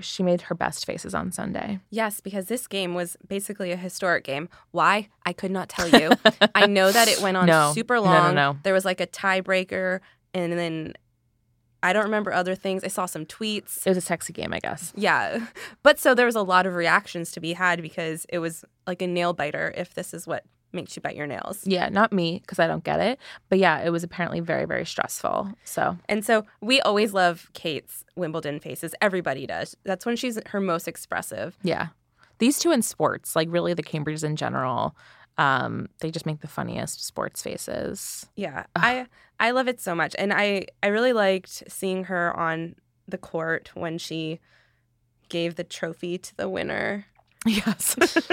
[0.00, 1.78] she made her best faces on Sunday.
[1.90, 4.48] Yes, because this game was basically a historic game.
[4.72, 5.08] Why?
[5.24, 6.10] I could not tell you.
[6.54, 7.72] I know that it went on No.
[7.74, 8.34] super No, no, long.
[8.34, 8.56] no.
[8.64, 10.00] There was like a tiebreaker,
[10.32, 10.94] and then
[11.84, 12.82] I don't remember other things.
[12.82, 13.86] I saw some tweets.
[13.86, 14.92] It was a sexy game, I guess.
[14.96, 15.46] Yeah.
[15.82, 19.02] But so there was a lot of reactions to be had because it was like
[19.02, 21.60] a nail biter if this is what makes you bite your nails.
[21.66, 23.18] Yeah, not me because I don't get it,
[23.50, 25.52] but yeah, it was apparently very, very stressful.
[25.64, 28.94] So And so we always love Kate's Wimbledon faces.
[29.00, 29.76] Everybody does.
[29.84, 31.56] That's when she's her most expressive.
[31.62, 31.88] yeah,
[32.38, 34.96] these two in sports, like really the Cambridges in general,
[35.38, 38.26] um, they just make the funniest sports faces.
[38.36, 39.06] Yeah, I
[39.40, 42.76] I love it so much, and I I really liked seeing her on
[43.08, 44.40] the court when she
[45.28, 47.06] gave the trophy to the winner.
[47.46, 47.94] Yes,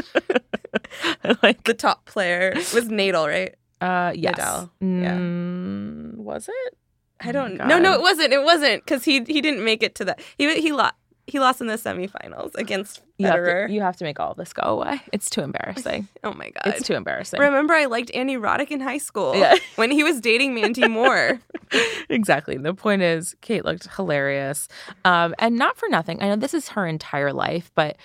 [1.43, 3.55] like The top player was Nadal, right?
[3.81, 5.17] uh, yes, Nadal, yeah.
[5.17, 6.77] Mm, was it?
[7.19, 7.57] I Oh don't.
[7.57, 8.31] my no, no, it wasn't.
[8.33, 10.93] It wasn't because he he didn't make it to the he he lost
[11.31, 13.67] he lost in the semifinals against You have, Federer.
[13.67, 14.99] to, you have to make all of this go away.
[15.13, 16.09] It's too embarrassing.
[16.25, 17.39] oh my god, It's too embarrassing.
[17.39, 19.55] Remember, I liked Andy Roddick in high school Yeah.
[19.77, 21.39] when he was dating Mandy Moore.
[22.09, 22.57] exactly.
[22.57, 24.67] The point is, Kate looked hilarious.
[25.05, 26.21] Um, and not for nothing.
[26.21, 27.95] I know this is her entire life, but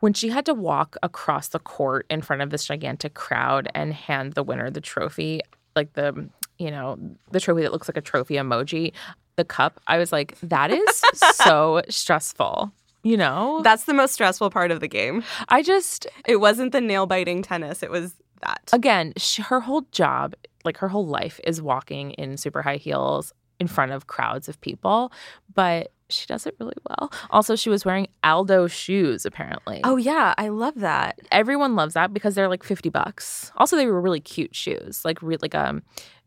[0.00, 3.92] when she had to walk across the court in front of this gigantic crowd and
[3.92, 5.42] hand the winner the trophy,
[5.76, 6.98] like the, you know,
[7.30, 8.92] the trophy that looks like a trophy emoji,
[9.38, 12.70] the cup, I was like, that is so stressful.
[13.04, 15.22] You know, That's the most stressful part of the game.
[15.48, 17.82] I just, It wasn't the nail biting tennis.
[17.82, 18.60] It was that.
[18.72, 23.32] again, she, her whole job, like her whole life, is walking in super high heels
[23.60, 25.10] in front of crowds of people,
[25.54, 27.12] but she does it really well.
[27.30, 29.80] Also, she was wearing Aldo shoes, apparently.
[29.84, 31.18] Oh yeah, I love that.
[31.30, 33.52] everyone loves that because they're like 50 bucks.
[33.56, 35.82] Also, they were really cute shoes, like re- like um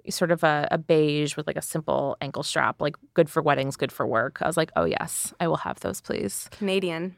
[0.09, 3.75] sort of a, a beige with like a simple ankle strap, like good for weddings,
[3.75, 4.39] good for work.
[4.41, 6.47] I was like, oh yes, I will have those, please.
[6.51, 7.15] Canadian.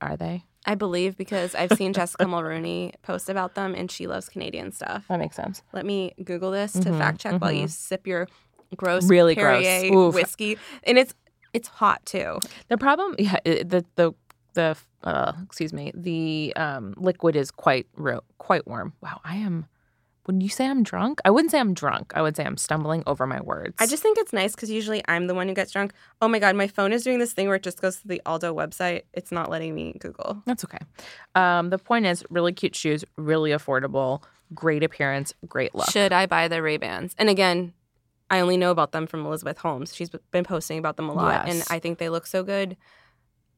[0.00, 0.44] Are they?
[0.64, 5.04] I believe because I've seen Jessica Mulroney post about them and she loves Canadian stuff.
[5.08, 5.62] That makes sense.
[5.72, 8.26] Let me Google this to Mhm, fact check while you sip your
[8.76, 9.64] gross Really gross.
[9.64, 10.14] Perrier Oof.
[10.14, 10.58] whiskey.
[10.82, 11.14] And it's
[11.52, 12.40] it's hot too.
[12.68, 14.14] The problem, yeah, the the
[14.54, 18.92] the uh, excuse me, the um, liquid is quite ro- quite warm.
[19.00, 19.66] Wow, I am.
[20.26, 22.12] When you say I'm drunk, I wouldn't say I'm drunk.
[22.16, 23.76] I would say I'm stumbling over my words.
[23.78, 25.92] I just think it's nice because usually I'm the one who gets drunk.
[26.20, 28.20] Oh my god, my phone is doing this thing where it just goes to the
[28.26, 29.02] Aldo website.
[29.12, 30.42] It's not letting me Google.
[30.44, 30.78] that's okay.
[31.36, 35.90] Um, the point is, really cute shoes, really affordable, great appearance, great look.
[35.90, 37.14] Should I buy the Ray Bans?
[37.18, 37.72] And again,
[38.28, 39.94] I only know about them from Elizabeth Holmes.
[39.94, 42.76] She's been posting about them a lot, and I think they look so good.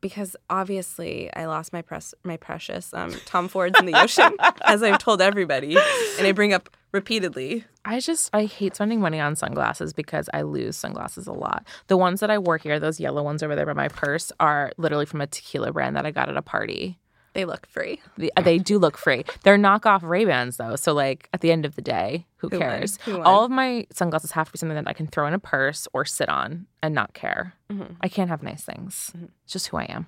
[0.00, 4.32] Because obviously, I lost my press, my precious um, Tom Fords in the ocean,
[4.64, 5.76] as I've told everybody,
[6.18, 7.64] and I bring up repeatedly.
[7.84, 11.66] I just I hate spending money on sunglasses because I lose sunglasses a lot.
[11.88, 14.72] The ones that I wore here, those yellow ones over there by my purse, are
[14.76, 16.98] literally from a tequila brand that I got at a party.
[17.34, 18.00] They look free.
[18.16, 19.24] The- They do look free.
[19.44, 22.58] They're knockoff Ray Bans though, so like at the end of the day, who, Who
[22.58, 22.68] won?
[22.68, 22.98] cares?
[23.04, 23.22] Who won?
[23.26, 25.86] All of my sunglasses have to be something that I can throw in a purse
[25.92, 27.54] or sit on and not care.
[27.70, 27.96] Mhm.
[28.00, 29.12] I can't have nice things.
[29.44, 30.06] It's just who I am.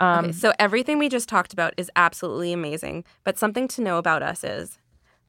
[0.00, 3.04] Um, Okay, so everything we just talked about is absolutely amazing.
[3.24, 4.78] But something to know about us is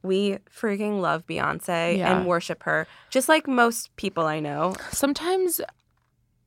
[0.04, 2.16] we freaking love Beyonce Yeah.
[2.18, 4.76] and worship her, just like most people I know.
[4.92, 5.60] Sometimes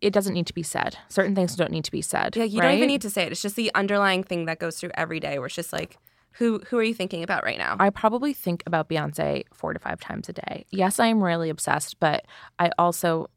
[0.01, 0.97] it doesn't need to be said.
[1.09, 2.37] Certain things don't need to be said.
[2.37, 3.33] Yeah, you don't even need to say it.
[3.33, 5.99] It's just the underlying thing that goes through every day where it's just like,
[6.33, 7.77] who who are you thinking about right now?
[7.81, 10.65] I probably think about Beyonce four to five times a day.
[10.71, 12.25] Yes, I am really obsessed, but
[12.59, 13.29] I also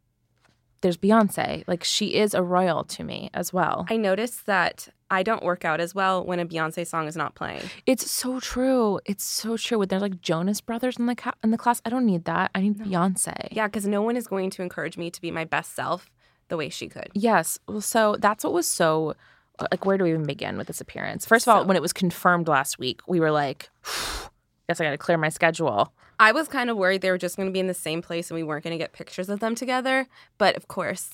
[0.82, 1.64] there's Beyonce.
[1.68, 3.86] Like she is a royal to me as well.
[3.90, 7.36] I noticed that I don't work out as well when a Beyonce song is not
[7.36, 7.62] playing.
[7.86, 9.00] It's so true.
[9.06, 9.80] It's so true.
[9.80, 12.52] When there's like Jonas Brothers in the ca- in the class, I don't need that.
[12.54, 13.48] I need Beyonce.
[13.52, 16.10] Yeah, because no one is going to encourage me to be my best self
[16.54, 17.10] the way she could.
[17.16, 17.58] Yes.
[17.68, 19.16] Well, so that's what was so
[19.58, 19.88] uh, like.
[19.88, 21.26] Where do we even begin with this appearance?
[21.26, 23.72] First of all, when it was confirmed last week, we were like,
[24.70, 27.38] "Guess I got to clear my schedule." I was kind of worried they were just
[27.38, 29.40] going to be in the same place and we weren't going to get pictures of
[29.40, 30.08] them together.
[30.38, 31.10] But of course,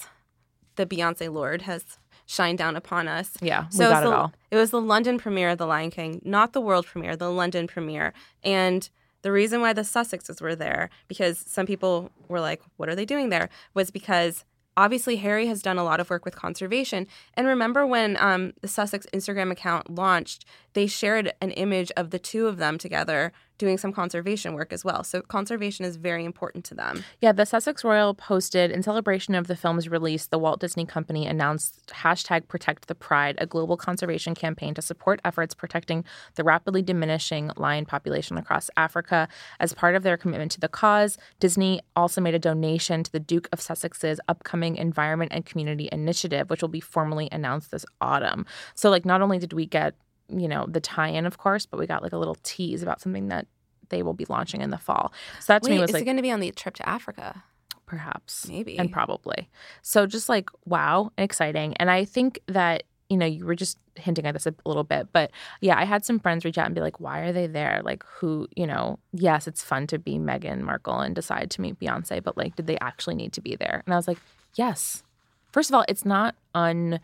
[0.75, 3.32] the Beyonce Lord has shined down upon us.
[3.41, 4.34] Yeah, we So got it it all.
[4.52, 7.65] It was the London premiere of The Lion King, not the world premiere, the London
[7.65, 8.13] premiere.
[8.43, 8.89] And
[9.21, 13.06] the reason why the Sussexes were there, because some people were like, what are they
[13.06, 13.49] doing there?
[13.73, 14.43] Was because
[14.79, 17.05] obviously Harry has done a lot of work with conservation.
[17.33, 22.19] And remember when um, the Sussex Instagram account launched, they shared an image of the
[22.19, 25.04] two of them together doing some conservation work as well.
[25.04, 27.04] So conservation is very important to them.
[27.22, 31.28] Yeah, the Sussex Royal posted in celebration of the film's release, the Walt Disney Company
[31.28, 36.04] announced hashtag Protect the Pride, a global conservation campaign to support efforts protecting
[36.36, 39.28] the rapidly diminishing lion population across Africa.
[39.60, 43.19] As part of their commitment to the cause, Disney also made a donation to the
[43.19, 48.45] Duke of Sussex's upcoming Environment and Community Initiative, which will be formally announced this autumn.
[48.74, 49.95] So, like, not only did we get
[50.29, 53.29] you know the tie-in of course but we got like a little tease about something
[53.29, 53.47] that
[53.89, 55.11] they will be launching in the fall.
[55.39, 56.75] So that to Wait, me was is like it going to be on the trip
[56.75, 57.43] to Africa?
[57.89, 58.47] perhaps.
[58.47, 58.77] Maybe.
[58.77, 59.49] and probably.
[59.81, 61.75] So just like wow exciting.
[61.77, 65.07] And i think that you know you were just hinting at this a little bit
[65.11, 67.81] but yeah i had some friends reach out and be like why are they there?
[67.83, 71.79] Like who you know yes it's fun to be Meghan Markle and decide to meet
[71.79, 73.81] Beyonce but like did they actually need to be there?
[73.85, 74.19] And i was like
[74.55, 75.03] yes.
[75.51, 76.99] First of all it's not un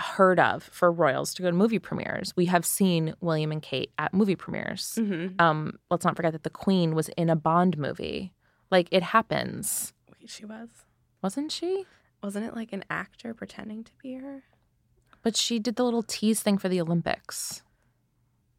[0.00, 3.90] heard of for royals to go to movie premieres we have seen william and kate
[3.98, 5.40] at movie premieres Mm-hmm.
[5.40, 8.32] um let's not forget that the queen was in a bond movie
[8.70, 10.68] like it happens Wait, she was?
[11.22, 11.84] wasn't she
[12.22, 14.42] Wasn't it like an actor pretending to be her?
[15.22, 17.62] But she did the little tease thing for the Olympics.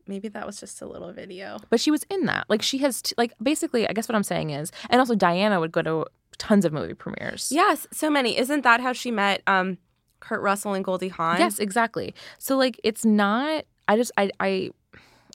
[0.07, 1.57] Maybe that was just a little video.
[1.69, 2.49] But she was in that.
[2.49, 5.59] Like she has, t- like basically, I guess what I'm saying is, and also Diana
[5.59, 6.05] would go to
[6.39, 7.51] tons of movie premieres.
[7.51, 8.37] Yes, so many.
[8.37, 9.77] Isn't that how she met um,
[10.21, 11.39] Kurt Russell and Goldie Hawn?
[11.39, 12.15] Yes, exactly.
[12.39, 13.65] So like, it's not.
[13.87, 14.69] I just, I, I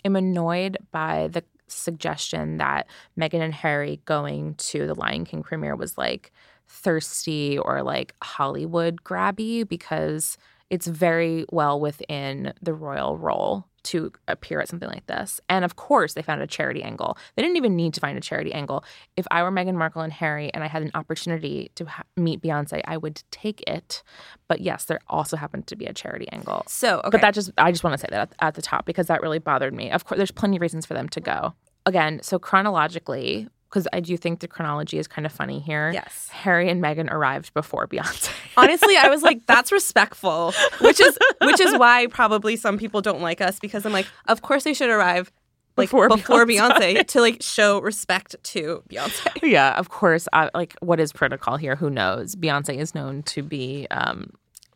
[0.05, 2.87] am annoyed by the suggestion that
[3.18, 6.33] Meghan and Harry going to the Lion King premiere was like
[6.68, 10.38] thirsty or like Hollywood grabby because
[10.70, 15.40] it's very well within the royal role to appear at something like this.
[15.49, 17.16] And of course, they found a charity angle.
[17.35, 18.85] They didn't even need to find a charity angle.
[19.16, 22.42] If I were Meghan Markle and Harry and I had an opportunity to ha- meet
[22.42, 24.03] Beyonce, I would take it.
[24.49, 26.64] But yes, there also happened to be a charity angle.
[26.66, 27.11] So, okay.
[27.11, 29.22] But that just, I just want to say that at, at the top because that
[29.22, 29.90] really bothered me.
[29.90, 31.55] Of course, there's plenty of reasons for them to go.
[31.85, 35.91] Again, so chronologically, because I do think the chronology is kind of funny here.
[35.93, 36.31] Yes.
[36.31, 38.31] Harry and Meghan arrived before Beyonce.
[38.57, 43.21] Honestly, I was like, that's respectful, which is which is why probably some people don't
[43.21, 45.31] like us because I'm like, of course they should arrive
[45.77, 46.97] like Before before, Beyonce.
[46.97, 47.07] Beyonce.
[47.09, 49.27] to like show respect to Beyonce.
[49.43, 50.27] yeah, of course.
[50.33, 51.77] I, like, what is protocol here?
[51.77, 52.35] Who knows?
[52.35, 54.31] Beyonce is known to be um,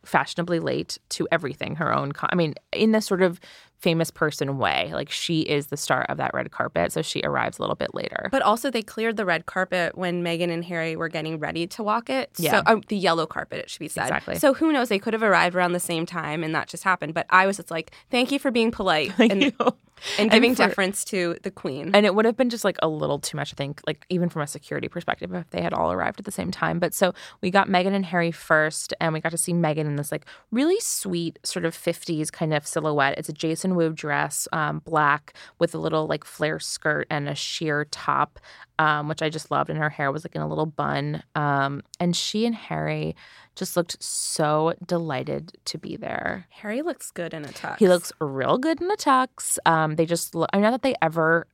[0.05, 1.77] fashionably late to everything.
[1.77, 3.39] Her own, con- I mean, in this sort of
[3.81, 4.91] famous person way.
[4.93, 7.93] Like, she is the star of that red carpet, so she arrives a little bit
[7.93, 8.29] later.
[8.31, 11.83] But also, they cleared the red carpet when Meghan and Harry were getting ready to
[11.83, 12.29] walk it.
[12.37, 12.51] Yeah.
[12.51, 14.03] So, um, the yellow carpet, it should be said.
[14.03, 14.35] Exactly.
[14.39, 14.89] So who knows?
[14.89, 17.13] They could have arrived around the same time, and that just happened.
[17.13, 19.75] But I was just like, thank you for being polite and, You know?
[20.17, 21.91] and giving for- deference to the queen.
[21.93, 24.29] And it would have been just like a little too much, I think, like even
[24.29, 26.79] from a security perspective, if they had all arrived at the same time.
[26.79, 29.95] But so we got Meghan and Harry first, and we got to see Meghan in
[29.97, 33.15] this like really sweet sort of 50s kind of silhouette.
[33.17, 37.35] It's a Jason Wu dress, um, black with a little like flare skirt and a
[37.35, 38.39] sheer top,
[38.79, 39.69] um, which I just loved.
[39.69, 41.23] And her hair was like in a little bun.
[41.35, 43.15] Um, and she and Harry
[43.55, 46.47] just looked so delighted to be there.
[46.49, 47.77] Harry looks good in a tux.
[47.77, 49.57] He looks real good in a tux.
[49.65, 51.47] Um, they just look, I mean, not that they ever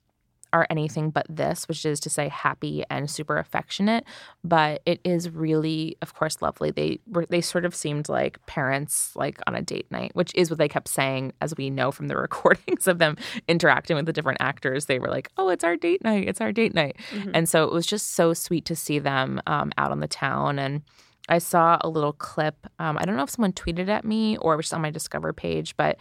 [0.53, 4.05] are anything but this, which is to say happy and super affectionate,
[4.43, 6.71] but it is really, of course, lovely.
[6.71, 10.49] They were, they sort of seemed like parents, like on a date night, which is
[10.49, 14.13] what they kept saying, as we know from the recordings of them interacting with the
[14.13, 14.85] different actors.
[14.85, 16.27] They were like, "Oh, it's our date night.
[16.27, 16.97] It's our date night,"
[17.33, 20.59] and so it was just so sweet to see them um, out on the town
[20.59, 20.81] and.
[21.29, 22.55] I saw a little clip.
[22.79, 25.33] Um, I don't know if someone tweeted at me or it was on my Discover
[25.33, 25.97] page, but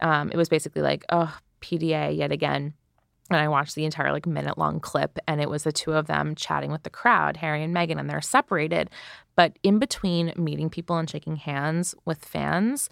[0.00, 2.74] um, it was basically like, oh, PDA yet again.
[3.30, 6.06] And I watched the entire like minute long clip, and it was the two of
[6.06, 8.90] them chatting with the crowd, Harry and Meghan, and they're separated.
[9.34, 12.88] But in between meeting people and shaking hands with fans,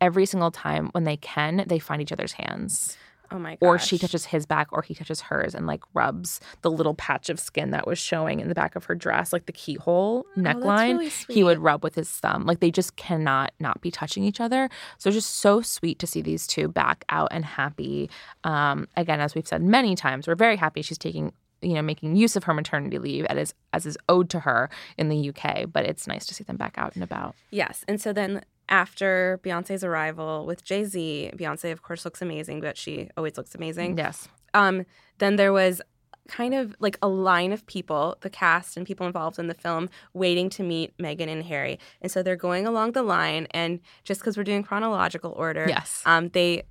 [0.00, 2.96] every single time when they can, they find each other's hands
[3.30, 3.66] Oh my god.
[3.66, 7.28] or she touches his back or he touches hers and like rubs the little patch
[7.28, 10.98] of skin that was showing in the back of her dress like the keyhole neckline
[10.98, 14.40] really he would rub with his thumb like they just cannot not be touching each
[14.40, 18.08] other so just so sweet to see these two back out and happy
[18.44, 21.32] um again as we've said many times we're very happy she's taking
[21.62, 25.08] you know, making use of her maternity leave as as is owed to her in
[25.08, 25.66] the UK.
[25.72, 27.34] But it's nice to see them back out and about.
[27.50, 27.84] Yes.
[27.88, 32.76] And so then after Beyonce's arrival with Jay Z, Beyonce, of course, looks amazing, but
[32.76, 33.96] she always looks amazing.
[33.98, 34.28] Yes.
[34.54, 34.84] Um,
[35.18, 35.80] then there was
[36.28, 39.88] kind of like a line of people, the cast and people involved in the film,
[40.12, 41.78] waiting to meet Meghan and Harry.
[42.02, 46.02] And so they're going along the line, and just because we're doing chronological order, Yes.
[46.04, 46.64] um, they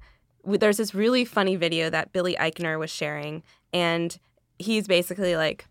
[0.43, 4.17] w- there's this really funny video that Billy Eichner was sharing, and
[4.59, 5.67] he's basically like.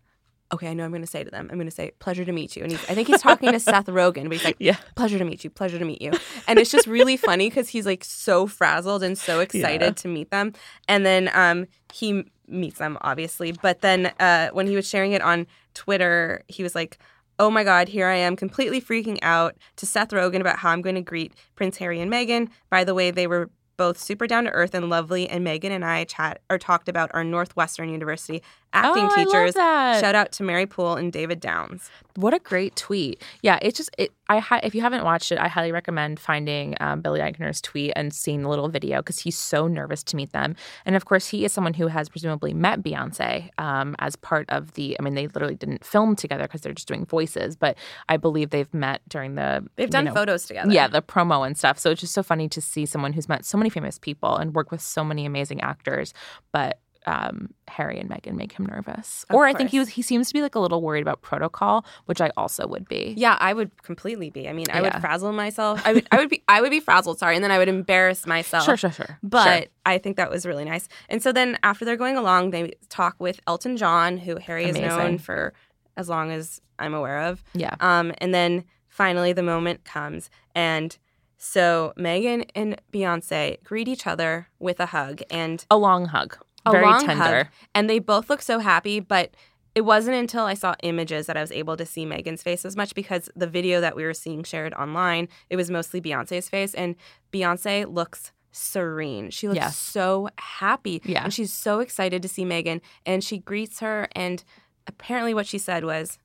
[0.53, 1.47] Okay, I know I'm going to say to them.
[1.51, 3.59] I'm going to say, "Pleasure to meet you." And he's, I think he's talking to
[3.71, 4.77] Seth Rogen, but he's like, Yeah.
[4.95, 6.11] pleasure to meet you pleasure to meet you
[6.47, 9.91] and it's just really funny because he's like so frazzled and so excited Yeah.
[9.91, 10.53] to meet them
[10.87, 15.21] and then um he meets them obviously but then uh when he was sharing it
[15.21, 16.97] on twitter he was like
[17.39, 20.81] oh my god here i am completely freaking out to seth rogen about how i'm
[20.81, 24.43] going to greet prince harry and meghan by the way they were both super down
[24.45, 28.41] to earth and lovely and meghan and i chat or talked about our northwestern university
[28.73, 29.53] acting Oh, teachers.
[29.53, 33.21] shout out to mary poole and david downs What a great tweet!
[33.41, 34.11] Yeah, it's just it.
[34.27, 37.93] I hi- if you haven't watched it, I highly recommend finding um, Billy Eichner's tweet
[37.95, 40.55] and seeing the little video because he's so nervous to meet them.
[40.85, 44.73] And of course, he is someone who has presumably met Beyonce um, as part of
[44.73, 44.95] the.
[44.99, 48.49] I mean, they literally didn't film together because they're just doing voices, but I believe
[48.49, 49.65] they've met during the.
[49.75, 51.77] they've done know, photos together Yeah, the promo and stuff.
[51.77, 54.55] So it's just so funny to see someone who's met so many famous people and
[54.55, 56.13] worked with so many amazing actors,
[56.51, 59.25] but um, Harry and Meghan make him nervous.
[59.29, 61.21] Of or I think he was he seems to be like a little worried about
[61.21, 63.13] protocol, which I also would be.
[63.17, 64.47] Yeah, I would completely be.
[64.49, 64.99] I mean, I would Yeah.
[64.99, 65.81] frazzle myself.
[65.85, 67.19] I would, I would be, I would be frazzled.
[67.19, 68.63] Sorry, and then I would embarrass myself.
[68.65, 69.19] Sure, sure, sure.
[69.23, 69.65] But Sure.
[69.85, 70.87] I think that was really nice.
[71.09, 74.75] And so then after they're going along, they talk with Elton John, who Harry has
[74.77, 75.53] known for
[75.97, 77.43] as long as I'm aware of.
[77.53, 77.75] yeah.
[77.79, 80.97] Um, and then finally the moment comes, and
[81.37, 86.37] so Meghan and Beyonce greet each other with a hug, and A long hug.
[86.65, 87.23] A Very long tender.
[87.23, 88.99] hug, and they both look so happy.
[88.99, 89.35] But
[89.75, 92.75] it wasn't until I saw images that I was able to see Meghan's face as
[92.77, 96.73] much because the video that we were seeing shared online, it was mostly Beyonce's face,
[96.73, 96.95] and
[97.33, 99.29] Beyonce looks serene.
[99.31, 99.77] She looks Yes.
[99.77, 101.25] so happy, Yeah.
[101.25, 104.43] and she's so excited to see Meghan, and she greets her, and
[104.87, 106.17] apparently what she said was,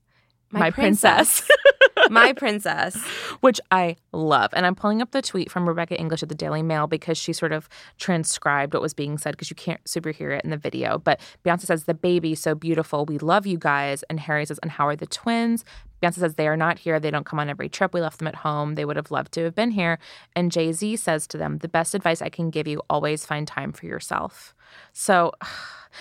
[0.49, 1.57] "My, My princess." princess.
[2.11, 3.01] My princess.
[3.39, 4.51] which I love.
[4.53, 7.33] And I'm pulling up the tweet from Rebecca English at the Daily Mail because she
[7.33, 10.57] sort of transcribed what was being said because you can't super hear it in the
[10.57, 10.97] video.
[10.97, 13.05] But Beyonce says, The baby, so beautiful.
[13.05, 14.03] We love you guys.
[14.03, 15.63] And Harry says, And how are the twins?
[16.01, 16.99] Beyonce says, They are not here.
[16.99, 17.93] They don't come on every trip.
[17.93, 18.75] We left them at home.
[18.75, 19.97] They would have loved to have been here.
[20.35, 23.47] And Jay Z says to them, The best advice I can give you always find
[23.47, 24.53] time for yourself.
[24.93, 25.31] So,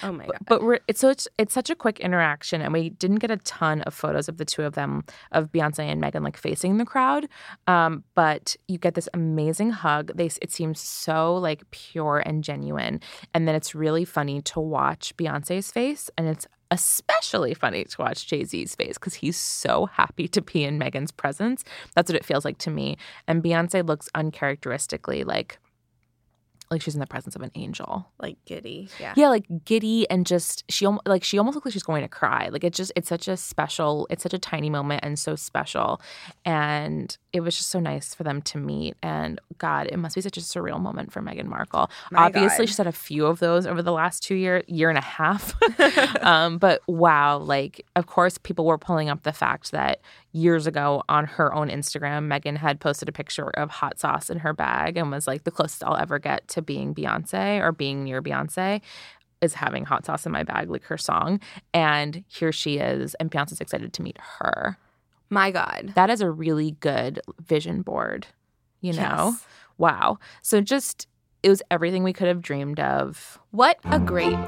[0.02, 0.38] Oh my god.
[0.46, 3.38] but we're it's so it's, it's such a quick interaction and we didn't get a
[3.38, 6.84] ton of photos of the two of them of beyonce and meghan like facing the
[6.84, 7.28] crowd.
[7.66, 10.12] Um, but you get this amazing hug.
[10.14, 13.00] They it seems so like pure and genuine.
[13.34, 18.28] And then it's really funny to watch beyonce's face and it's especially funny to watch
[18.28, 21.64] jay-z's face because he's so happy to be in meghan's presence.
[21.96, 22.96] That's what it feels like to me.
[23.26, 25.58] And beyonce looks uncharacteristically like
[26.70, 28.88] like she's in the presence of an angel like giddy.
[29.00, 29.12] Yeah.
[29.16, 32.08] yeah like giddy and just she almost like she almost looks like she's going to
[32.08, 35.34] cry like it's just it's such a special it's such a tiny moment and so
[35.34, 36.00] special
[36.44, 40.20] and it was just so nice for them to meet and god it must be
[40.20, 42.68] such a surreal moment for Meghan Markle My obviously God.
[42.68, 45.54] she's had a few of those over the last two year year and a half
[46.24, 50.00] um but wow like of course people were pulling up the fact that
[50.32, 54.38] years ago on her own Instagram Meghan had posted a picture of hot sauce in
[54.38, 58.04] her bag and was like the closest I'll ever get to being Beyonce or being
[58.04, 58.80] near Beyonce
[59.40, 61.40] is having hot sauce in my bag, like her song.
[61.72, 64.76] And here she is, and Beyonce's excited to meet her.
[65.30, 65.92] My god.
[65.94, 68.26] That is a really good vision board,
[68.80, 69.30] you know?
[69.32, 69.46] Yes.
[69.78, 70.18] Wow.
[70.42, 71.06] So just,
[71.42, 73.38] it was everything we could have dreamed of.
[73.50, 74.38] What a great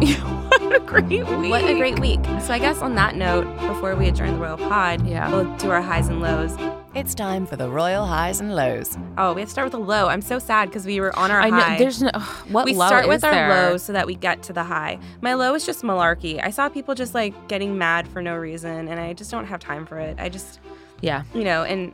[0.00, 0.52] week.
[0.66, 1.24] what a great week.
[1.50, 2.20] What a great week.
[2.40, 5.30] So I guess on that note, before we adjourn the Royal Pod, Yeah.
[5.30, 6.56] we'll do our highs and lows.
[6.94, 8.96] It's time for the Royal Highs and Lows.
[9.18, 10.08] Oh, we have to start with a low.
[10.08, 11.60] I'm so sad because we were on our I know.
[11.60, 11.76] high.
[11.78, 13.48] There's no, ugh, what we low start with our there?
[13.50, 14.98] low so that we get to the high.
[15.20, 16.42] My low is just malarkey.
[16.42, 19.60] I saw people just like getting mad for no reason, and I just don't have
[19.60, 20.16] time for it.
[20.18, 20.58] I just,
[21.02, 21.24] Yeah.
[21.34, 21.92] you know, and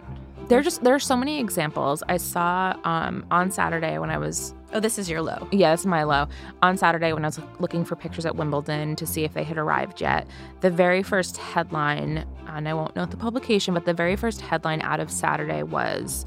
[0.49, 2.03] There just, there are so many examples.
[2.09, 5.47] I saw um, on Saturday when I was oh, this is your low.
[5.51, 6.29] Yeah, that's my low.
[6.63, 9.59] On Saturday, when I was looking for pictures at Wimbledon to see if they had
[9.59, 10.27] arrived yet,
[10.61, 14.83] the very first headline, and I won't note the publication, but the very first headline
[14.83, 16.27] out of Saturday was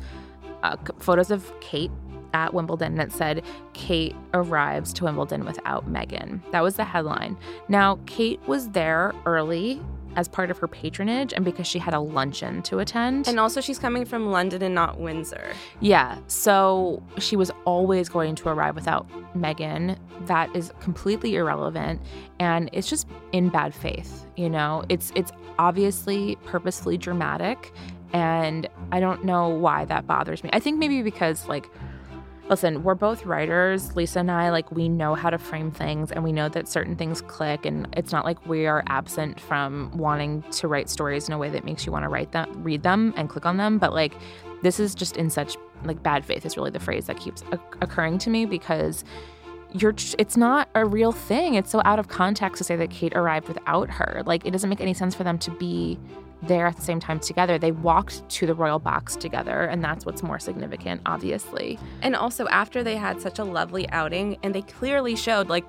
[0.64, 1.92] uh, photos of Kate
[2.34, 3.44] at Wimbledon, and it said,
[3.74, 6.42] Kate arrives to Wimbledon without Meghan.
[6.52, 7.38] That was the headline.
[7.70, 9.82] Now, Kate was there early
[10.16, 13.28] as part of her patronage and because she had a luncheon to attend.
[13.28, 15.54] And also, she's coming from London and not Windsor.
[15.80, 16.18] Yeah.
[16.28, 19.98] So she was always going to arrive without Meghan.
[20.26, 22.02] That is completely irrelevant
[22.40, 24.84] and it's just in bad faith, you know.
[24.90, 27.74] It's it's obviously purposefully dramatic
[28.14, 30.50] and I don't know why that bothers me.
[30.54, 31.70] I think maybe because like
[32.50, 36.24] listen, we're both writers, Lisa and I, like we know how to frame things and
[36.24, 40.44] we know that certain things click and it's not like we are absent from wanting
[40.52, 43.14] to write stories in a way that makes you want to write them, read them
[43.18, 44.14] and click on them, but like
[44.62, 47.44] this is just in such like bad faith is really the phrase that keeps
[47.82, 49.04] occurring to me because
[49.74, 51.56] you're it's not a real thing.
[51.56, 54.24] It's so out of context to say that Kate arrived without her.
[54.26, 56.00] Like it doesn't make any sense for them to be
[56.48, 57.58] there at the same time together.
[57.58, 61.80] They walked to the royal box together, and that's what's more significant, obviously.
[62.02, 65.66] And also, after they had such a lovely outing, and they clearly showed, like,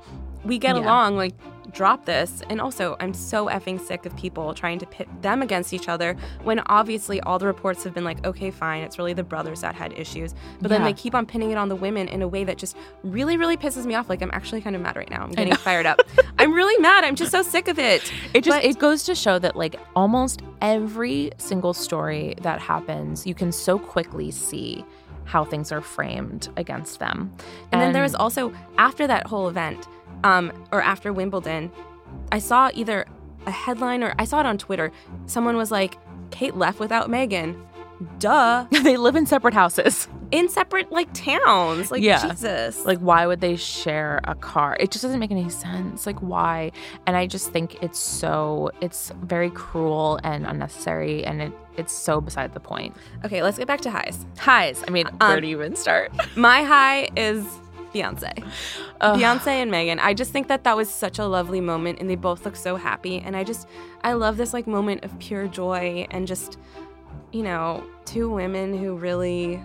[0.47, 0.82] we get Yeah.
[0.82, 1.34] along, like,
[1.72, 2.42] drop this.
[2.49, 6.16] And also, I'm so effing sick of people trying to pit them against each other
[6.42, 9.74] when obviously all the reports have been like, okay, fine, it's really the brothers that
[9.74, 10.34] had issues.
[10.61, 12.76] But then they keep on pinning it on the women in a way that just
[13.03, 14.09] really, really pisses me off.
[14.09, 15.24] Like, I'm actually kind of mad right now.
[15.24, 16.01] I'm getting fired up.
[16.38, 17.05] I'm really mad.
[17.05, 18.11] I'm just so sick of it.
[18.32, 23.26] It just But- it goes to show that like almost every single story that happens,
[23.26, 24.82] you can so quickly see
[25.24, 27.32] how things are framed against them.
[27.72, 29.86] And, then there was also after that whole event,
[30.26, 31.70] um, or after Wimbledon,
[32.32, 33.06] I saw either
[33.46, 34.90] a headline or I saw it on Twitter.
[35.26, 35.96] Someone was like,
[36.30, 37.50] "Kate left without Meghan."
[38.18, 38.66] Duh.
[38.82, 40.06] they live in separate houses.
[40.30, 41.90] In separate like towns.
[41.90, 42.28] Like Yeah.
[42.28, 42.84] Jesus.
[42.84, 44.76] Like, why would they share a car?
[44.78, 46.04] It just doesn't make any sense.
[46.04, 46.72] Like, why?
[47.06, 51.24] And I just think it's so, it's very cruel and unnecessary.
[51.24, 52.94] And it, it's so beside the point.
[53.24, 54.26] okay, let's get back to highs.
[54.36, 54.84] Highs.
[54.86, 56.12] I mean, where Um, do you even start?
[56.36, 57.46] My high is
[57.97, 58.44] Beyonce.
[59.01, 59.18] Ugh.
[59.18, 59.99] Beyonce and Meghan.
[60.01, 62.76] I just think that that was such a lovely moment and they both look so
[62.76, 63.68] happy and I just
[64.03, 66.59] I love this like moment of pure joy and just
[67.32, 69.61] you know, two women who really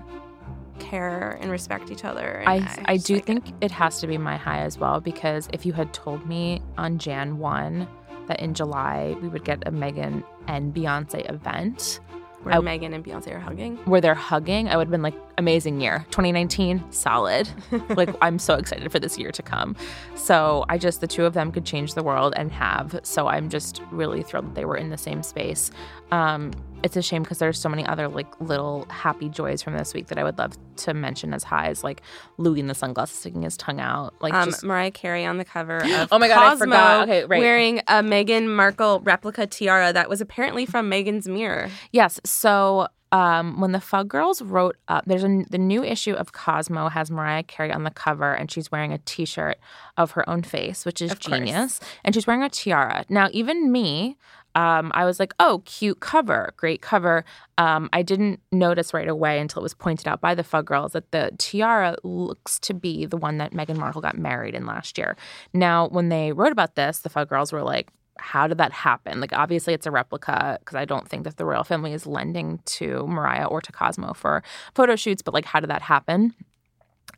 [0.80, 2.44] care and respect each other.
[2.46, 2.56] I,
[2.86, 3.26] I just do like it.
[3.26, 6.62] think it has to be my high as well because if you had told me
[6.78, 7.88] on Jan 1
[8.28, 12.00] that in July we would get a Meghan and Beyonce event
[12.44, 13.78] where I- Meghan and Beyonce are hugging.
[13.86, 16.06] where they're hugging, I would have been like, amazing year.
[16.12, 17.50] 2019, solid.
[17.89, 19.76] like, I'm so excited for this year to come.
[20.16, 23.00] So, I just, the two of them could change the world and have.
[23.04, 25.72] So, I'm just really thrilled that they were in the same space.
[26.12, 26.51] Um,
[26.84, 30.07] it's a shame because there's so many other like little happy joys from this week
[30.07, 32.01] that I would love to mention as highs, like
[32.38, 34.16] Louis in the sunglasses sticking his tongue out.
[34.20, 37.03] Like, Um, just, Mariah Carey on the cover of Oh my God, I Cosmo forgot.
[37.03, 37.39] Okay, right.
[37.39, 41.70] wearing a Meghan Markle replica tiara that was apparently from Meghan's mirror.
[41.91, 42.20] Yes.
[42.26, 46.88] So um, when the Fug Girls wrote up, there's a, the new issue of Cosmo
[46.89, 49.57] has Mariah Carey on the cover, and she's wearing a T-shirt
[49.97, 51.38] of her own face, which is Of course.
[51.39, 51.80] genius.
[52.05, 53.05] And she's wearing a tiara.
[53.07, 54.18] Now, even me.
[54.56, 57.24] Um, I was like, oh, cute cover, great cover.
[57.58, 60.93] Um, I didn't notice right away until it was pointed out by the Fug Girls
[60.93, 64.97] that the tiara looks to be the one that Meghan Markle got married in last
[64.97, 65.16] year.
[65.54, 69.20] Now, when they wrote about this, the Fug Girls were like, how did that happen?
[69.20, 72.60] Like, obviously, it's a replica because I don't think that the royal family is lending
[72.66, 74.43] to Mariah or to Cosmo for
[74.76, 76.34] photo shoots, but like, how did that happen?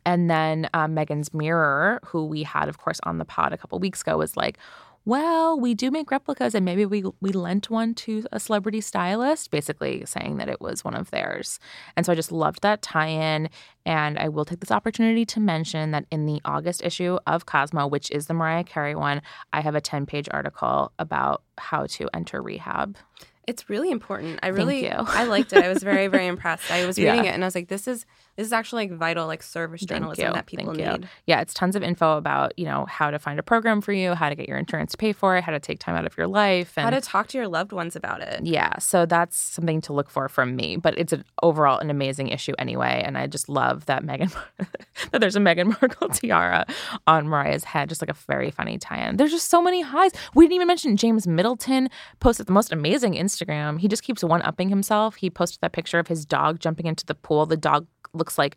[0.06, 3.78] And then um, Meghan's Mirror, who we had, of course, on the pod a couple
[3.78, 4.58] weeks ago, was like,
[5.06, 9.50] well, we do make replicas, and maybe we we lent one to a celebrity stylist,
[9.50, 11.58] basically saying that it was one of theirs.
[11.96, 13.50] And so I just loved that tie-in.
[13.86, 17.86] And I will take this opportunity to mention that in the August issue of Cosmo,
[17.86, 19.20] which is the Mariah Carey one,
[19.52, 22.96] I have a 10-page article about how to enter rehab.
[23.46, 24.38] It's really important.
[24.42, 24.90] I really.
[24.90, 25.62] I liked it.
[25.62, 26.70] I was very, very impressed.
[26.70, 27.30] I was reading Yeah.
[27.32, 29.90] it and I was like, this is this is actually like vital, like service Thank
[30.00, 30.32] journalism you.
[30.32, 30.92] that people Thank you.
[30.98, 31.08] need.
[31.26, 34.14] Yeah, it's tons of info about, you know, how to find a program for you,
[34.14, 36.16] how to get your insurance to pay for it, how to take time out of
[36.16, 36.72] your life.
[36.76, 38.44] And How to talk to your loved ones about it.
[38.44, 40.76] yeah, so that's something to look for from me.
[40.76, 44.34] But it's an overall an amazing issue anyway, and I just love that Meghan
[45.12, 46.66] that there's a Meghan Markle tiara
[47.06, 49.16] on Mariah's head, just like a very funny tie-in.
[49.16, 50.12] There's just so many highs.
[50.34, 51.88] We didn't even mention James Middleton
[52.20, 53.78] posted the most amazing Instagram.
[53.78, 55.16] He just keeps one upping himself.
[55.16, 57.46] He posted that picture of his dog jumping into the pool.
[57.46, 57.86] The dog
[58.24, 58.56] looks like,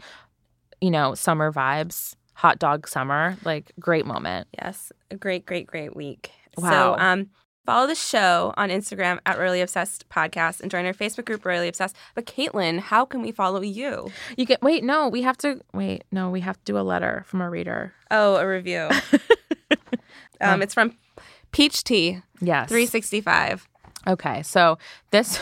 [0.80, 3.36] you know, summer vibes, hot dog summer.
[3.43, 4.47] Like great moment.
[4.53, 6.32] Yes, a great, great, great week.
[6.57, 6.95] Wow.
[6.95, 7.28] So, um,
[7.65, 11.68] follow the show on Instagram at Royally Obsessed Podcast and join our Facebook group Royally
[11.68, 11.97] Obsessed.
[12.15, 14.09] But Caitlin, how can we follow you?
[14.38, 17.26] You get wait, no, we have to wait, no, we have to do a letter
[17.28, 17.93] from a reader.
[18.09, 18.88] Oh, a review.
[20.41, 20.95] um, it's from
[21.51, 22.70] Peach Tea Yes.
[22.70, 23.68] three sixty five.
[24.07, 24.78] Okay, so
[25.11, 25.41] this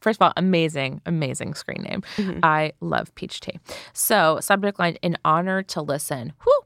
[0.00, 2.02] first of all, amazing, amazing screen name.
[2.42, 3.58] I love peach tea.
[3.92, 6.32] So subject line: In honor to listen.
[6.44, 6.60] Whew.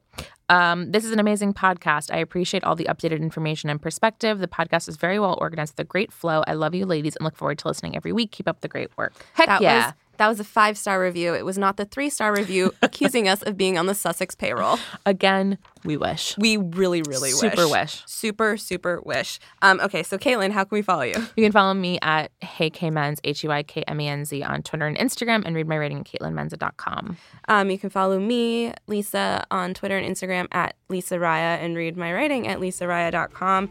[0.49, 2.13] Um, this is an amazing podcast.
[2.13, 4.39] I appreciate all the updated information and perspective.
[4.39, 6.43] The podcast is very well organized with a great flow.
[6.47, 8.31] I love you, ladies, and look forward to listening every week.
[8.31, 9.13] Keep up the great work.
[9.33, 9.87] Heck That yeah.
[9.87, 11.33] was that was a five star review.
[11.33, 14.79] It was not the three star review accusing us of being on the Sussex payroll.
[15.05, 16.37] Again, we wish.
[16.37, 17.39] We really, really wish.
[17.39, 17.71] Super wish.
[17.71, 18.03] wish.
[18.05, 19.39] Super, super wish.
[19.61, 21.15] Um, okay, so Caitlin, how can we follow you?
[21.35, 24.43] You can follow me at Hey HeyKMenz, H E Y K M E N Z,
[24.43, 27.17] on Twitter and Instagram, and read my writing at CaitlinMenza.com.
[27.47, 31.95] Um, you can follow me, Lisa, on Twitter and Instagram at Lisa Ryan and read
[31.95, 33.69] my writing at lisaryan.com.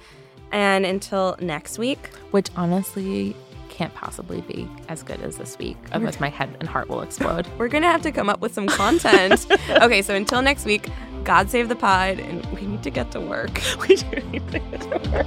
[0.53, 3.35] And until next week, Which honestly
[3.77, 5.77] can't possibly be as good as this week.
[5.93, 7.47] Otherwise, my head and heart will explode.
[7.59, 9.47] we're going to have to come up with some content.
[9.71, 10.89] okay, so until next week,
[11.25, 13.61] God save the pod, and we need to get to work.
[13.89, 15.27] we do need to get to work.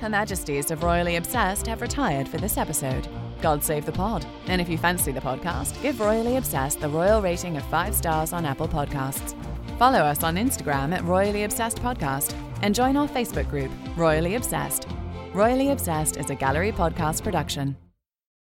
[0.00, 3.08] Her Majesties of Royally Obsessed have retired for this episode.
[3.40, 4.26] God save the pod.
[4.46, 8.34] And if you fancy the podcast, give Royally Obsessed the royal rating of five stars
[8.34, 9.34] on Apple Podcasts.
[9.78, 14.86] Follow us on Instagram at Royally Obsessed Podcast and join our Facebook group, Royally Obsessed.
[15.32, 17.76] Royally Obsessed is a gallery podcast production.